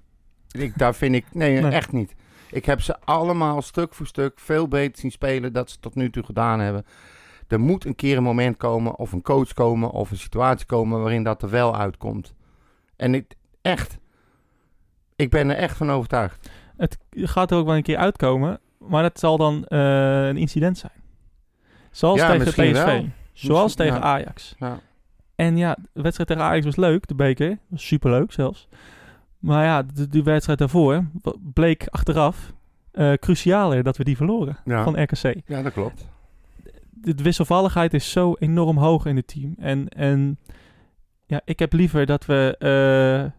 [0.50, 1.24] Ik, daar vind ik...
[1.32, 1.72] Nee, Nee.
[1.72, 2.14] echt niet.
[2.50, 5.52] Ik heb ze allemaal stuk voor stuk veel beter zien spelen...
[5.52, 6.84] dat ze tot nu toe gedaan hebben.
[7.48, 11.00] Er moet een keer een moment komen, of een coach komen, of een situatie komen
[11.00, 12.34] waarin dat er wel uitkomt.
[12.96, 13.98] En ik, echt,
[15.16, 16.50] ik ben er echt van overtuigd.
[16.76, 20.78] Het gaat er ook wel een keer uitkomen, maar dat zal dan eh, een incident
[20.78, 20.92] zijn.
[21.90, 23.06] Zoals Ja, tegen PSV, wel.
[23.32, 24.00] zoals Misschien- tegen ja.
[24.14, 24.54] Ajax.
[24.58, 24.78] Ja.
[25.34, 27.58] En ja, de wedstrijd tegen Ajax was leuk, de beker.
[27.68, 28.68] Was superleuk zelfs.
[29.38, 31.04] Maar ja, de, de wedstrijd daarvoor
[31.52, 32.52] bleek achteraf
[32.92, 35.34] eh, crucialer dat we die verloren van RKC.
[35.46, 36.08] ja, dat klopt.
[37.00, 39.54] De wisselvalligheid is zo enorm hoog in het team.
[39.58, 40.38] En, en
[41.26, 43.30] ja, ik heb liever dat we eh, eh,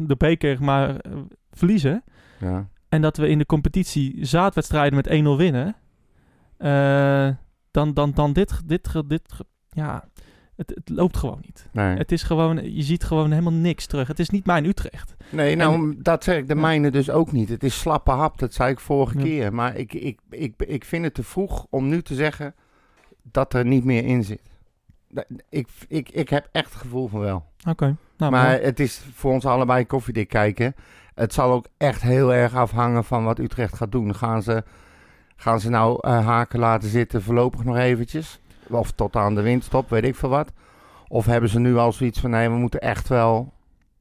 [0.00, 1.12] de beker maar eh,
[1.50, 2.04] verliezen.
[2.40, 2.68] Ja.
[2.88, 5.76] En dat we in de competitie zaadwedstrijden met 1-0 winnen.
[7.70, 9.22] dan, dan, dan dit, dit, dit, dit.
[9.68, 10.08] Ja,
[10.56, 11.66] het, het loopt gewoon niet.
[11.72, 11.96] Nee.
[11.96, 14.08] Het is gewoon, je ziet gewoon helemaal niks terug.
[14.08, 15.14] Het is niet mijn Utrecht.
[15.30, 16.60] nee, nou, dat zeg ik de Ja.
[16.60, 17.48] mijne dus ook niet.
[17.48, 19.24] Het is slappe hap, dat zei ik vorige Ja.
[19.24, 19.54] keer.
[19.54, 22.54] Maar ik, ik, ik, ik vind het te vroeg om nu te zeggen
[23.22, 24.40] dat er niet meer in zit.
[25.48, 27.44] Ik, ik, ik heb echt het gevoel van wel.
[27.68, 27.96] Oké.
[28.16, 30.74] Nou, maar het is voor ons allebei koffiedik kijken.
[31.14, 34.14] Het zal ook echt heel erg afhangen van wat Utrecht gaat doen.
[34.14, 34.64] Gaan ze,
[35.36, 38.40] gaan ze nou eh, haken laten zitten voorlopig nog eventjes?
[38.70, 40.52] Of tot aan de windstop, weet ik veel wat.
[41.08, 43.52] Of hebben ze nu al zoiets van, nee, we moeten echt wel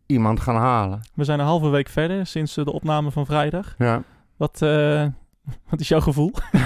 [0.06, 1.02] iemand gaan halen.
[1.14, 3.76] we zijn een halve week verder sinds de opname van vrijdag.
[3.78, 4.04] Ja.
[4.36, 5.08] Wat, eh,
[5.70, 6.32] wat is jouw gevoel?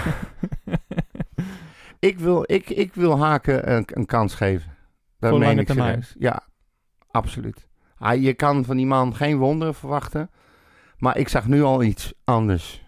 [1.99, 4.71] Ik, wil, ik, ik wil Haken een, een kans geven.
[5.19, 6.03] Dat Voor meen ik termijn.
[6.03, 6.15] serieus.
[6.19, 6.41] Ja,
[7.11, 7.67] absoluut.
[7.97, 10.29] Hij, je kan van die man geen wonderen verwachten.
[10.97, 12.85] Maar ik zag nu al iets anders.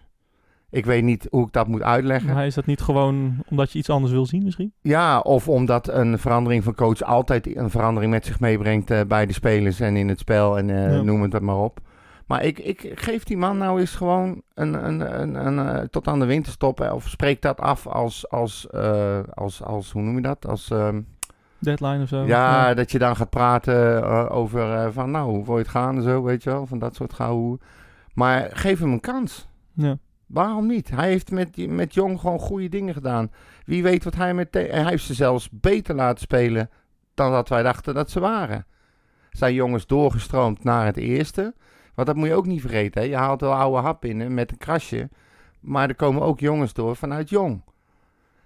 [0.70, 2.34] Ik weet niet hoe ik dat moet uitleggen.
[2.34, 4.72] Maar is dat niet gewoon omdat je iets anders wil zien misschien?
[4.80, 9.26] Ja, of omdat een verandering van coach altijd een verandering met zich meebrengt eh, bij
[9.26, 11.02] de spelers en in het spel en eh, Ja.
[11.02, 11.80] noem het maar op.
[12.26, 16.08] Maar ik, ik geef die man nou eens gewoon een, een, een, een, eh, tot
[16.08, 16.80] aan de winterstop.
[16.80, 18.72] eh, Of spreek dat af als, als,
[19.34, 20.46] als, als hoe noem je dat?
[20.48, 21.00] Als, ehm,
[21.58, 22.24] Deadline of zo?
[22.26, 26.02] ja, dat je dan gaat praten over van nou, hoe wil je het gaan en
[26.02, 26.66] zo, weet je wel.
[26.66, 27.58] Van dat soort gauw.
[28.14, 29.48] Maar geef hem een kans.
[29.72, 29.96] Ja.
[30.30, 30.90] Waarom niet?
[30.90, 33.30] Hij heeft met, met Jong gewoon goede dingen gedaan.
[33.64, 34.48] Wie weet wat hij met...
[34.54, 36.70] Hij heeft ze zelfs beter laten spelen
[37.14, 38.66] dan dat wij dachten dat ze waren.
[39.30, 41.54] Zijn jongens doorgestroomd naar het eerste.
[41.94, 43.02] Want dat moet je ook niet vergeten.
[43.02, 43.08] Hè?
[43.08, 45.08] Je haalt wel oude hap in met een krasje.
[45.60, 47.62] Maar er komen ook jongens door vanuit Jong.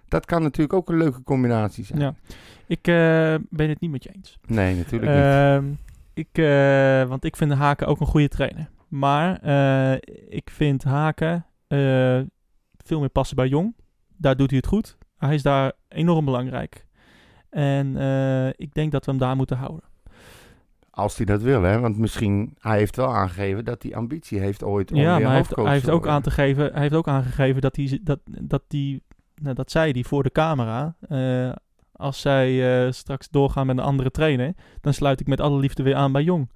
[0.07, 1.99] Dat kan natuurlijk ook een leuke combinatie zijn.
[1.99, 2.13] Ja.
[2.67, 4.39] Ik eh, ben het niet met je eens.
[4.45, 5.21] Nee, natuurlijk niet.
[5.21, 5.65] Ehm,
[6.13, 8.69] ik, eh, want ik vind Haken ook een goede trainer.
[8.87, 9.93] Maar eh,
[10.29, 12.21] ik vind Haken eh,
[12.77, 13.75] veel meer passen bij Jong.
[14.17, 14.97] Daar doet hij het goed.
[15.17, 16.85] Hij is daar enorm belangrijk.
[17.49, 19.83] En eh, ik denk dat we hem daar moeten houden.
[20.89, 21.79] Als hij dat wil, hè.
[21.79, 22.55] Want misschien...
[22.59, 25.71] Hij heeft wel aangegeven dat hij ambitie heeft ooit om ja, weer hij heeft, hij,
[25.71, 29.03] heeft ook aan te geven, hij heeft ook aangegeven dat hij, dat, dat die,
[29.35, 30.95] nou, dat zei hij voor de camera.
[30.99, 31.51] eh,
[31.91, 35.95] als zij straks doorgaan met een andere trainer, dan sluit ik met alle liefde weer
[35.95, 36.49] aan bij Jong.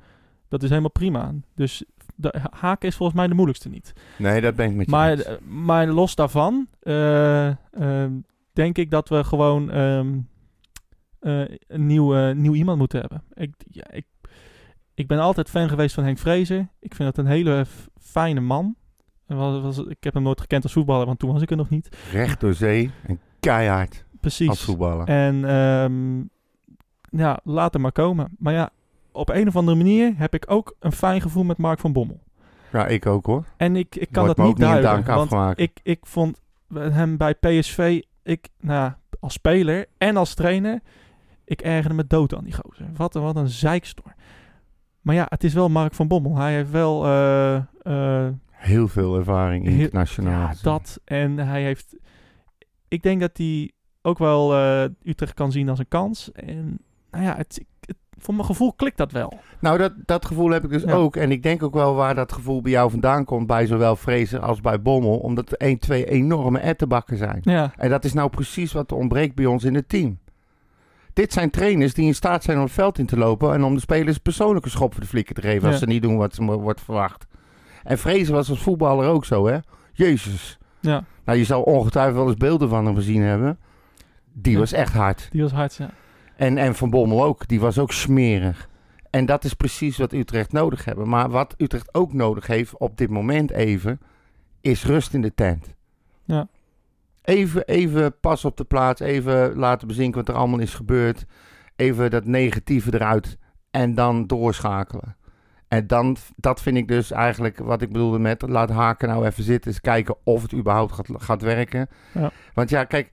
[0.47, 1.33] Dat is helemaal prima.
[1.55, 1.85] Dus
[2.21, 3.93] de, Haken is volgens mij de moeilijkste niet.
[4.17, 5.23] Nee, dat ben ik met je Maar, eens.
[5.23, 8.11] eh, maar los daarvan ehm,
[8.53, 10.17] denk ik dat we gewoon ehm,
[11.19, 13.23] eh, een nieuw, nieuw iemand moeten hebben.
[13.33, 14.05] Ik, ja, ik,
[14.93, 16.67] ik ben altijd fan geweest van Henk Vrezer.
[16.79, 17.65] Ik vind dat een hele
[18.01, 18.75] fijne man.
[19.25, 21.69] Was, was, ik heb hem nooit gekend als voetballer, want toen was ik er nog
[21.69, 21.97] niet.
[22.11, 24.61] Recht door zee en keihard als Precies.
[24.63, 25.07] voetballer.
[25.07, 26.19] En ehm,
[27.21, 28.35] ja, laat hem maar komen.
[28.37, 28.69] Maar ja,
[29.11, 32.19] op een of andere manier heb ik ook een fijn gevoel met Mark van Bommel.
[32.71, 33.45] Ja, ik ook hoor.
[33.57, 34.91] En ik, ik kan Wordt dat niet duiden.
[35.05, 35.59] Want afgemaakt.
[35.59, 36.41] ik, ik vond
[36.73, 40.79] hem bij PSV, ik, nou, als speler en als trainer,
[41.45, 42.85] ik ergerde me dood aan die gozer.
[42.95, 44.13] Wat, een- wat een zeikstor.
[45.01, 46.35] Maar ja, het is wel Mark van Bommel.
[46.35, 50.47] Hij heeft wel eh, eh, Heel veel ervaring internationaal.
[50.47, 50.99] ja, dat.
[51.05, 51.95] En hij heeft...
[52.87, 56.31] Ik denk dat hij ook wel eh, Utrecht kan zien als een kans.
[56.31, 56.79] En
[57.11, 59.33] nou ja, het, het, voor mijn gevoel klikt dat wel.
[59.59, 60.93] Nou, dat, dat gevoel heb ik dus Ja.
[60.93, 61.15] ook.
[61.15, 64.39] En ik denk ook wel waar dat gevoel bij jou vandaan komt, bij zowel Fraser
[64.39, 65.17] als bij Bommel.
[65.17, 67.39] Omdat er 1, 2 enorme ettenbakken zijn.
[67.41, 70.19] Ja, En dat is nou precies wat er ontbreekt bij ons in het team.
[71.13, 73.73] Dit zijn trainers die in staat zijn om het veld in te lopen en om
[73.73, 76.43] de spelers persoonlijke schop voor de flikken te geven als ze niet doen wat ze
[76.43, 77.27] wordt verwacht.
[77.83, 79.57] En Fraser was als voetballer ook zo, hè?
[79.93, 80.57] Jezus.
[80.79, 83.59] ja, Nou, je zou ongetwijfeld wel eens beelden van hem gezien hebben.
[84.33, 85.27] Die was echt hard.
[85.31, 85.75] die was hard.
[85.75, 85.89] Ja.
[86.39, 88.69] En, en Van Bommel ook, die was ook smerig.
[89.09, 91.09] En dat is precies wat Utrecht nodig hebben.
[91.09, 93.99] Maar wat Utrecht ook nodig heeft op dit moment even,
[94.61, 95.75] is rust in de tent.
[96.23, 96.47] Ja.
[97.21, 101.25] Even, even pas op de plaats, even laten bezinken wat er allemaal is gebeurd.
[101.75, 103.37] Even dat negatieve eruit
[103.71, 105.15] en dan doorschakelen.
[105.67, 109.43] En dan, dat vind ik dus eigenlijk wat ik bedoelde met laat Haken nou even
[109.43, 109.71] zitten.
[109.71, 111.89] Eens kijken of het überhaupt gaat, gaat werken.
[112.13, 112.31] Ja.
[112.53, 113.11] Want ja, kijk,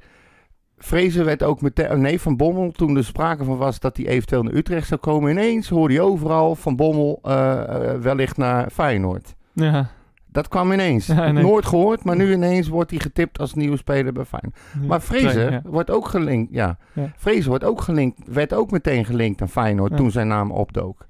[0.79, 4.07] Vrezen werd ook meteen, oh nee, Van Bommel, toen er sprake van was dat hij
[4.07, 5.31] eventueel naar Utrecht zou komen.
[5.31, 7.63] Ineens hoorde je overal Van Bommel eh,
[7.93, 9.35] eh, wellicht naar Feyenoord.
[9.53, 9.89] Ja,
[10.27, 11.07] Dat kwam ineens.
[11.07, 11.43] Ja, nee.
[11.45, 14.57] Nooit gehoord, maar nu ineens wordt hij getipt als nieuwe speler bij Feyenoord.
[14.87, 15.63] Maar Vrezen Ja.
[15.65, 16.79] wordt ook gelinkt, ja.
[17.17, 21.07] Vrezen wordt ook gelinkt, werd ook meteen gelinkt aan Feyenoord toen zijn naam opdook.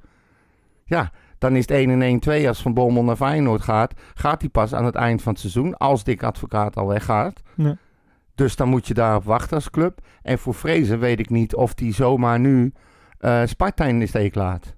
[0.85, 3.95] Ja, dan is het 1 en 1 2 als Van Bommel naar Feyenoord gaat.
[4.15, 7.43] Gaat hij pas aan het eind van het seizoen, als Dick Advocaat al weggaat.
[7.55, 7.77] Ja.
[8.37, 9.99] Dus dan moet je daarop wachten als club.
[10.23, 12.73] En voor Vrezen weet ik niet of hij zomaar nu
[13.19, 14.75] eh Sparta in de steek laat.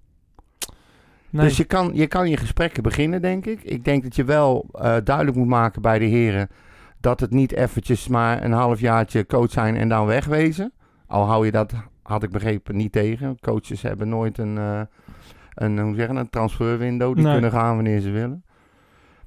[1.30, 1.44] Nee.
[1.44, 3.62] Dus je kan, je kan je gesprekken beginnen, denk ik.
[3.62, 6.48] Ik denk dat je wel eh, duidelijk moet maken bij de heren...
[7.00, 10.72] dat het niet eventjes maar een halfjaartje coach zijn en dan wegwezen.
[11.06, 13.38] Al hou je dat, had ik begrepen, niet tegen.
[13.40, 14.80] Coaches hebben nooit een, eh,
[15.54, 17.14] een, hoe zeggen, een transferwindow.
[17.14, 17.32] Die Nee.
[17.32, 18.44] kunnen gaan wanneer ze willen.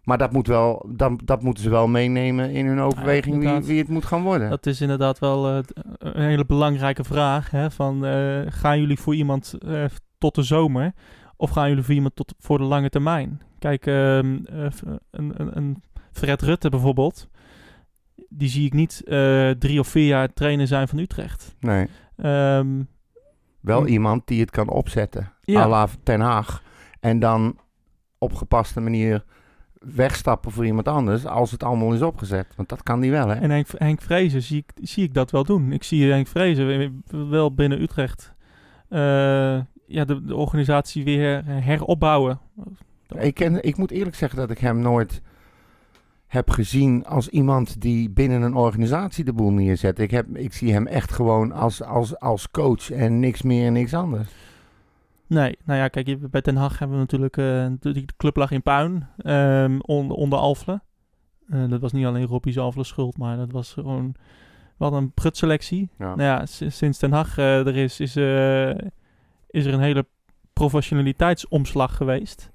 [0.04, 3.80] Maar dat, moet wel, dat, dat moeten ze wel meenemen in hun overweging wie, wie
[3.80, 4.50] het moet gaan worden.
[4.50, 7.52] Dat is inderdaad wel eh, t- een hele belangrijke vraag.
[7.52, 7.72] Hè?
[7.72, 9.84] Van, eh, gaan jullie voor iemand eh,
[10.18, 10.94] tot de zomer?
[11.38, 13.42] Of gaan jullie voor iemand tot, voor de lange termijn?
[13.60, 14.66] Kijk, ehm, eh,
[15.12, 17.28] een, een, een Fred Rutte bijvoorbeeld.
[18.30, 21.56] Die zie ik niet eh, drie of vier jaar trainer zijn van Utrecht.
[21.60, 22.82] Nee, Ehm,
[23.60, 25.34] wel iemand die het kan opzetten.
[25.42, 25.62] Ja.
[25.62, 26.64] à la Ten Haag.
[27.00, 27.58] En dan
[28.18, 29.24] op gepaste manier
[29.86, 32.48] wegstappen voor iemand anders als het allemaal is opgezet.
[32.56, 33.36] Want dat kan die wel, hè?
[33.36, 35.72] en Henk, Henk Vrezen zie ik, zie ik dat wel doen.
[35.72, 38.34] Ik zie Henk Vrezen we- wel binnen Utrecht
[38.90, 39.00] eh,
[39.88, 42.40] ja, de, de organisatie weer heropbouwen.
[43.20, 45.22] Ik, ken, ik moet eerlijk zeggen dat ik hem nooit
[46.28, 50.00] heb gezien als iemand die binnen een organisatie de boel neerzet.
[50.00, 53.74] Ik, heb, ik zie hem echt gewoon als, als, als coach en niks meer en
[53.74, 54.30] niks anders.
[55.32, 57.38] Nee, nou ja, kijk, bij Den Haag hebben we natuurlijk...
[57.38, 60.82] eh, de, club lag in puin, ehm, onder, onder Alfle.
[61.50, 64.16] Eh, dat was niet alleen Robbie's Alfle schuld, maar dat was gewoon...
[64.78, 65.90] Wat een prutselectie.
[65.98, 66.16] Ja.
[66.16, 68.16] Nou ja, sinds Den Haag eh, er is, is,
[69.48, 70.06] is er een hele
[70.54, 72.52] professionaliteitsomslag geweest.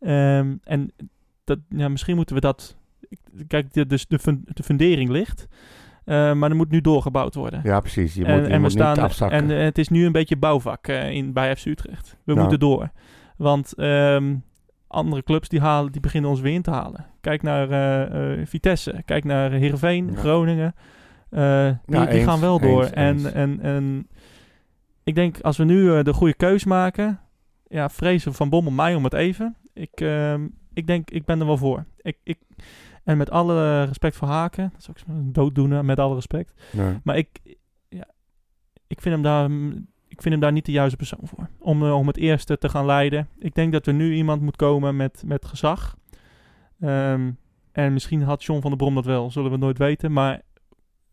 [0.00, 0.92] Ehm, en
[1.44, 2.76] dat, ja, misschien moeten we dat...
[3.46, 5.48] Kijk, de, dus de, de fundering ligt.
[6.04, 7.60] Eh, maar er moet nu doorgebouwd worden.
[7.64, 8.14] Ja, precies.
[8.14, 9.50] Je en, moet, je en we staan, niet afzakken.
[9.50, 12.16] En het is nu een beetje bouwvak eh, in, bij FC Utrecht.
[12.24, 12.40] We Ja.
[12.40, 12.90] moeten door.
[13.36, 14.34] Want ehm,
[14.86, 17.06] andere clubs die, halen, die beginnen ons weer in te halen.
[17.20, 19.02] Kijk naar eh, Vitesse.
[19.04, 20.18] Kijk naar Heerenveen, Ja.
[20.18, 20.74] Groningen.
[21.30, 22.82] Die, Ja, die eens, gaan wel door.
[22.82, 23.24] eens, en, eens.
[23.32, 24.08] En, en
[25.04, 27.20] ik denk als we nu de goede keus maken.
[27.68, 29.56] Ja, vrezen van Bommel mij om het even.
[29.74, 31.84] Ik, ehm, ik denk, ik ben er wel voor.
[32.02, 32.38] Ik, ik,
[33.10, 34.70] en met alle respect voor Haken.
[34.72, 36.52] Dat is ook zo'n dooddoener, met alle respect.
[36.72, 37.00] Nee.
[37.04, 37.28] Maar ik,
[37.88, 38.08] ja,
[38.86, 39.50] ik, vind hem daar,
[40.08, 41.48] ik vind hem daar niet de juiste persoon voor.
[41.58, 43.28] Om, eh, om het eerste te gaan leiden.
[43.38, 45.96] Ik denk dat er nu iemand moet komen met, met gezag.
[46.80, 47.30] Ehm,
[47.72, 50.12] en misschien had John van der Brom dat wel, zullen we nooit weten.
[50.12, 50.42] Maar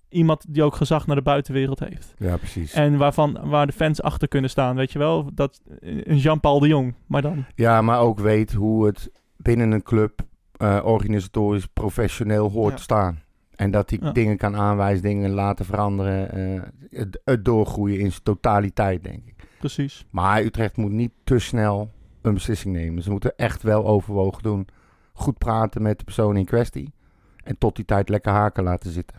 [0.09, 2.13] iemand die ook gezag naar de buitenwereld heeft.
[2.17, 2.73] Ja, precies.
[2.73, 5.29] En waarvan, waar de fans achter kunnen staan, weet je wel.
[5.33, 7.45] Dat, een Jean-Paul de Jong, maar dan.
[7.55, 10.25] Ja, maar ook weet hoe het binnen een club
[10.57, 12.75] eh, organisatorisch professioneel hoort Ja.
[12.77, 13.19] te staan.
[13.55, 14.11] En dat hij Ja.
[14.11, 16.31] dingen kan aanwijzen, dingen laten veranderen.
[16.31, 16.61] eh,
[16.99, 19.47] het, het doorgroeien in zijn totaliteit, denk ik.
[19.59, 20.05] Precies.
[20.09, 21.91] Maar Utrecht moet niet te snel
[22.21, 23.03] een beslissing nemen.
[23.03, 24.67] Ze moeten echt wel overwogen doen.
[25.13, 26.93] Goed praten met de persoon in kwestie.
[27.43, 29.17] En tot die tijd lekker haken laten zitten.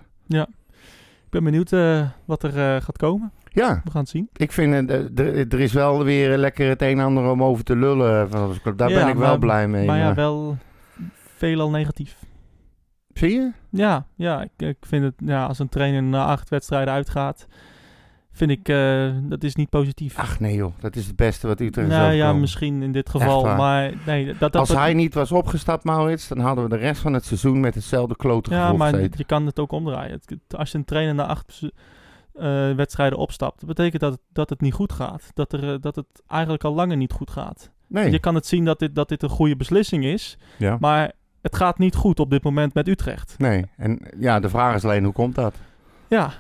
[1.24, 3.32] Ik ben benieuwd eh, wat er gaat komen.
[3.52, 4.28] Ja, We gaan het zien.
[4.36, 8.30] ik vind er, is wel weer lekker het een en ander om over te lullen.
[8.76, 9.86] Daar Ja, ben ik wel maar- blij mee.
[9.86, 10.56] maar ja, wel
[11.38, 12.16] veelal negatief.
[13.12, 13.52] Zie je?
[13.70, 17.46] Ja, ja ik, ik vind het, ja, als een trainer na acht wedstrijden uitgaat,
[18.32, 20.18] vind ik, eh, dat is niet positief.
[20.18, 23.44] Ach nee joh, dat is het beste wat Utrecht nou ja, misschien in dit geval,
[23.44, 26.76] maar nee, dat, dat, Als dat- hij niet was opgestapt, Maurits, dan hadden we de
[26.76, 30.20] rest van het seizoen met hetzelfde klote Ja, maar je kan het ook omdraaien.
[30.48, 31.62] Als je een trainer na acht
[32.34, 35.30] eh, wedstrijden opstapt, betekent dat dat het niet goed gaat.
[35.34, 37.70] Dat, er, eh, dat het eigenlijk al langer niet goed gaat.
[37.86, 40.76] Nee, Je kan het zien dat dit, dat dit een goede beslissing is, ja.
[40.80, 41.12] maar
[41.48, 43.34] het gaat niet goed op dit moment met Utrecht.
[43.38, 43.64] nee.
[43.76, 45.54] En ja, de vraag is alleen, hoe komt dat?
[46.08, 46.32] Ja,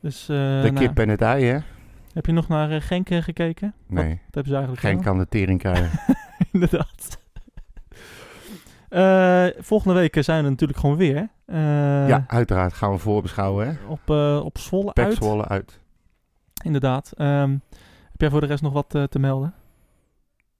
[0.00, 0.22] dus...
[0.28, 1.58] eh, De nou, kip en het ei, hè?
[2.12, 3.74] Heb je nog naar eh, Genk eh, gekeken?
[3.86, 5.12] Nee, wat hebben ze eigenlijk geen gedaan?
[5.12, 5.90] kan de tering krijgen.
[6.52, 7.18] Inderdaad.
[9.58, 11.28] Volgende week zijn we natuurlijk gewoon weer.
[12.08, 13.72] ja, uiteraard gaan we voorbeschouwen, hè?
[13.86, 15.14] Op, eh op Zwolle Pek uit.
[15.14, 15.80] Zwolle uit.
[16.64, 17.12] Inderdaad.
[17.16, 17.50] Ehm,
[18.10, 19.54] heb jij voor de rest nog wat te melden?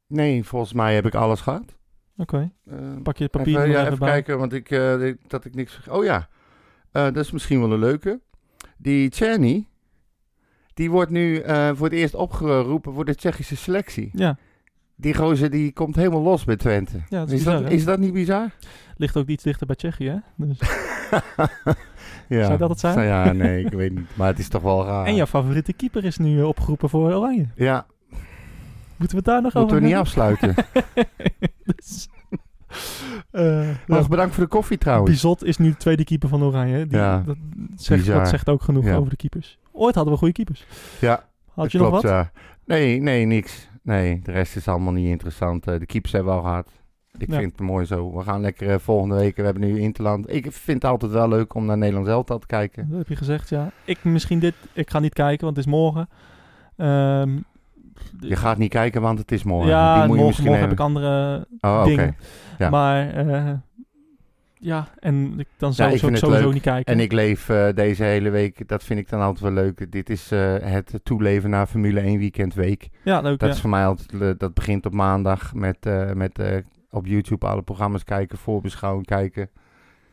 [0.06, 1.76] Nee, volgens mij heb ik alles gehad.
[2.20, 2.50] Oké.
[2.70, 4.08] Eh, Pak je het papier even, nog ja, even even bij.
[4.10, 5.80] kijken, want ik, eh, ik- dat ik niks...
[5.90, 6.28] Oh ja,
[6.92, 8.20] Eh, dat is misschien wel een leuke.
[8.76, 9.68] Die Czerny,
[10.74, 14.10] die wordt nu eh, voor het eerst opgeroepen voor de Tsjechische selectie.
[14.12, 14.36] Ja,
[14.96, 16.96] Die gozer die komt helemaal los bij Twente.
[17.08, 18.50] Ja, dat is is, bizar, dat, is dat niet bizar?
[18.96, 20.46] ligt ook iets dichter bij Tsjechië, hè?
[20.46, 20.58] Dus.
[22.28, 22.44] ja.
[22.46, 23.06] Zou dat het zijn?
[23.06, 24.16] Ja, nee, ik weet niet.
[24.16, 25.06] Maar het is toch wel raar.
[25.06, 27.46] En jouw favoriete keeper is nu opgeroepen voor Oranje.
[27.54, 27.86] Ja,
[28.98, 30.34] Moeten we het daar nog moeten we over niet hebben?
[30.34, 30.54] afsluiten.
[31.76, 32.08] dus,
[33.32, 35.10] Nog nou, bedankt voor de koffie trouwens.
[35.10, 36.86] Bizot is nu de tweede keeper van Oranje.
[36.86, 37.22] Die, Ja.
[37.26, 37.36] dat,
[37.76, 38.96] zegt, dat zegt ook genoeg Ja.
[38.96, 39.58] over de keepers.
[39.72, 40.66] Ooit hadden we goede keepers.
[41.00, 41.24] Ja,
[41.54, 42.02] Had je nog wat?
[42.02, 42.30] ja.
[42.64, 43.68] Nee, nee, niks.
[43.82, 45.66] Nee, de rest is allemaal niet interessant.
[45.66, 46.68] Eh, de keepers hebben we al gehad.
[47.18, 47.38] Ik Ja.
[47.38, 48.16] vind het mooi zo.
[48.16, 49.36] We gaan lekker eh, volgende week.
[49.36, 50.32] We hebben nu Interland.
[50.32, 52.88] Ik vind het altijd wel leuk om naar Nederland elftal te kijken.
[52.88, 53.70] Dat heb je gezegd, ja.
[53.84, 56.08] Ik misschien dit, ik ga niet kijken, want het is morgen.
[56.76, 57.36] Ehm,
[58.20, 59.68] Je gaat niet kijken, want het is morgen.
[59.70, 61.88] ja, Die moet je morgen, misschien morgen heb ik andere Oh, oké.
[61.88, 62.16] dingen.
[62.58, 62.70] Ja.
[62.70, 63.52] Maar eh,
[64.58, 66.52] ja, en dan Ja, zou ik sowieso leuk.
[66.52, 66.92] niet kijken.
[66.94, 69.92] En ik leef eh, deze hele week, dat vind ik dan altijd wel leuk.
[69.92, 72.88] Dit is eh, het toeleven naar Formule 1 weekend week.
[73.02, 73.38] ja, leuk.
[73.38, 73.54] Dat ja.
[73.54, 75.78] is voor mij altijd, dat begint op maandag met,
[76.14, 76.40] met
[76.90, 79.50] op YouTube alle programma's kijken, voorbeschouwing kijken,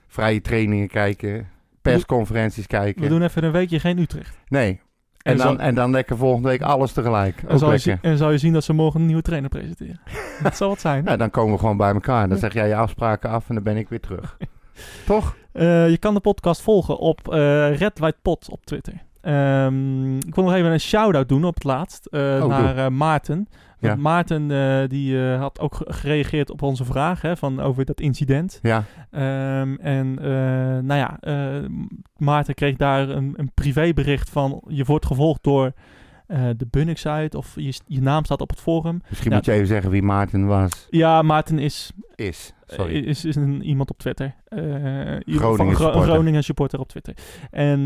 [0.07, 1.47] vrije trainingen kijken,
[1.81, 3.01] persconferenties kijken.
[3.01, 4.37] We doen even een weekje geen Utrecht.
[4.47, 4.81] Nee.
[5.25, 7.43] En, En dan, en dan lekker volgende week alles tegelijk.
[7.47, 9.99] En zal, je en zal je zien dat ze morgen een nieuwe trainer presenteren.
[10.43, 11.03] dat zal wat zijn.
[11.05, 12.29] Ja, dan komen we gewoon bij elkaar.
[12.29, 14.37] Dan zeg jij je afspraken af en dan ben ik weer terug.
[15.05, 15.35] Toch?
[15.51, 18.93] Eh, je kan de podcast volgen op eh Red White Pot op Twitter.
[19.21, 23.47] Ehm, ik wil nog even een shout-out doen op het laatst eh, Oh, naar Maarten.
[23.79, 23.95] Ja.
[23.95, 27.99] Maarten eh, die, eh, had ook ge- gereageerd op onze vraag hè, van, over dat
[28.01, 28.59] incident.
[28.61, 28.83] Ja.
[29.11, 30.27] Ehm, en eh,
[30.83, 31.19] nou ja,
[32.17, 34.61] Maarten kreeg daar een, een privébericht van...
[34.67, 35.71] je wordt gevolgd door
[36.57, 39.01] de Bunnik-site of je, je naam staat op het forum.
[39.09, 39.35] Misschien Ja.
[39.37, 40.87] moet je even zeggen wie Maarten was.
[40.89, 42.53] Ja, Maarten is Is.
[42.65, 42.95] Sorry.
[42.95, 44.35] Is, is een, iemand op Twitter.
[44.49, 46.01] Groningen supporter.
[46.01, 47.13] Groningen supporter op Twitter.
[47.51, 47.85] En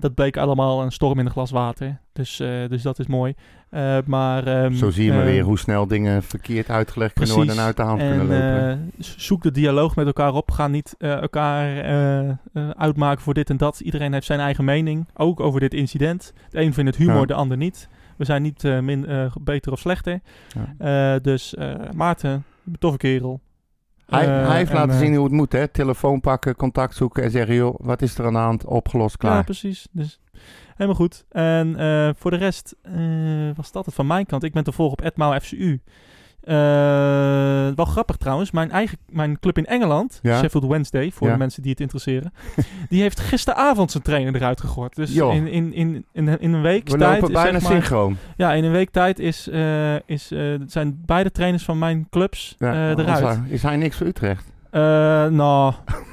[0.00, 2.00] dat bleek allemaal een storm in een glas water.
[2.12, 2.36] Dus,
[2.68, 3.34] dus dat is mooi.
[3.76, 7.34] Eh, maar, ehm, Zo zie je maar eh, weer hoe snel dingen verkeerd uitgelegd kunnen
[7.34, 8.90] worden en uit de hand En kunnen lopen.
[8.98, 10.50] eh, zoek de dialoog met elkaar op.
[10.50, 11.84] Ga niet elkaar
[12.76, 13.80] uitmaken voor dit en dat.
[13.80, 15.06] Iedereen heeft zijn eigen mening.
[15.14, 16.32] Ook over dit incident.
[16.50, 17.26] De een vindt het humor, Ja.
[17.26, 17.88] de ander niet.
[18.16, 19.06] We zijn niet min,
[19.40, 20.20] beter of slechter.
[20.78, 21.18] Ja.
[21.18, 21.54] Dus
[21.94, 22.44] Maarten,
[22.78, 23.40] toffe kerel.
[24.06, 25.68] Hij, hij heeft en, laten zien hoe het moet, hè?
[25.68, 28.64] Telefoon pakken, contact zoeken en zeggen, joh, wat is er aan de hand?
[28.64, 29.36] Opgelost, klaar.
[29.36, 29.88] Ja, precies.
[29.90, 30.20] Dus
[30.74, 31.24] helemaal goed.
[31.30, 32.94] En eh, voor de rest eh,
[33.56, 34.42] was dat het van mijn kant.
[34.42, 35.80] Ik ben te volgen op Edmau FCU.
[36.40, 36.54] Eh,
[37.74, 38.50] wel grappig trouwens.
[38.50, 40.38] Mijn eigen mijn club in Engeland, Ja.
[40.38, 41.32] Sheffield Wednesday, voor Ja.
[41.32, 42.32] de mensen die het interesseren,
[42.88, 44.94] die heeft gisteravond zijn trainer eruit gegooid.
[44.94, 48.16] Dus in, in, in, in, in een week We tijd, lopen bijna zeg maar, synchroon.
[48.36, 49.48] ja, in een week tijd is,
[50.06, 50.32] is,
[50.66, 53.38] zijn beide trainers van mijn clubs Ja, eruit.
[53.48, 54.52] Is hij niks voor Utrecht?
[54.70, 55.72] Nou,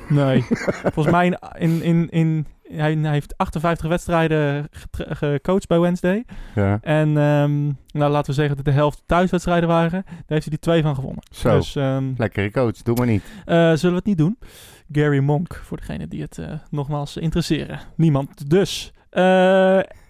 [0.10, 0.42] nee.
[0.94, 6.26] Volgens mij in, in, in, in, hij, hij heeft 58 wedstrijden gecoacht bij Wednesday.
[6.56, 6.78] Ja.
[6.82, 10.04] En ehm, nou, laten we zeggen dat de helft thuiswedstrijden waren.
[10.06, 11.24] Daar heeft hij die twee van gewonnen.
[11.32, 12.72] Zo, Dus ehm, lekkere coach.
[12.82, 13.24] Doe maar niet.
[13.46, 14.38] eh, zullen we het niet doen?
[14.92, 17.80] Gary Monk, voor degene die het eh, nogmaals interesseren.
[17.96, 18.50] Niemand.
[18.50, 18.92] Dus.
[19.10, 19.22] eh,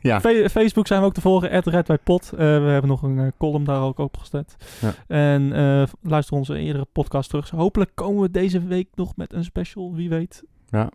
[0.02, 0.22] Ja.
[0.50, 2.32] Facebook zijn we ook te volgen, @redwijpot.
[2.32, 4.56] Eh we hebben nog een column daar ook opgezet.
[4.82, 4.94] Ja.
[5.08, 5.50] En
[6.02, 7.50] luister onze eerdere podcast terug.
[7.50, 10.44] Hopelijk komen we deze week nog met een special, wie weet.
[10.70, 10.90] Ja.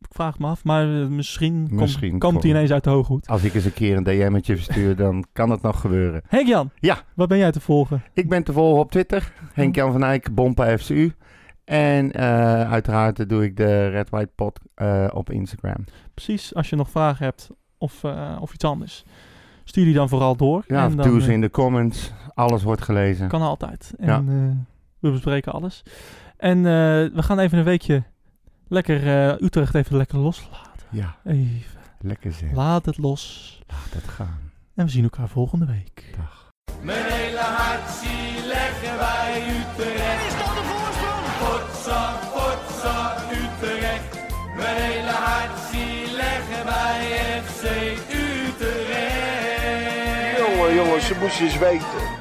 [0.00, 3.26] Ik vraag me af, maar eh, misschien, Misschien komt, komt hij ineens uit de hooghoed.
[3.28, 6.22] Als ik eens een keer een DM'tje verstuur, dan kan het nog gebeuren.
[6.28, 6.96] Henk Jan, Ja.
[7.14, 8.02] wat ben jij te volgen?
[8.12, 9.32] Ik ben te volgen op Twitter.
[9.52, 11.12] Henk-Jan van Eyck, Bompa FCU.
[11.64, 15.84] En eh, uiteraard doe ik de Red White Pot eh, op Instagram.
[16.14, 18.04] Precies, als je nog vragen hebt of,
[18.40, 19.04] of iets anders,
[19.64, 20.64] stuur die dan vooral door.
[20.66, 22.12] Ja, en of dan, doe ze in de comments.
[22.34, 23.28] Alles wordt gelezen.
[23.28, 23.92] Kan altijd.
[23.98, 24.22] En Ja.
[24.98, 25.82] we bespreken alles.
[26.36, 28.02] En we gaan even een weekje
[28.70, 30.86] lekker eh, Utrecht even lekker loslaten.
[30.90, 31.80] Ja, Even.
[32.00, 32.52] lekker zeg.
[32.52, 33.58] Laat het los.
[33.66, 34.50] Laat het gaan.
[34.74, 36.14] En we zien elkaar volgende week.
[36.16, 36.48] Dag.
[36.82, 40.26] Mijn hele hart zie leggen wij Utrecht.
[40.26, 41.26] Is dat de voorsprong?
[41.42, 44.18] Potsa, potsa, Utrecht.
[44.56, 47.00] Mijn hele hart zie leggen wij
[47.44, 47.62] FC
[49.10, 50.38] Utrecht.
[50.38, 52.19] Jongen, jongens, ze moesten eens weten.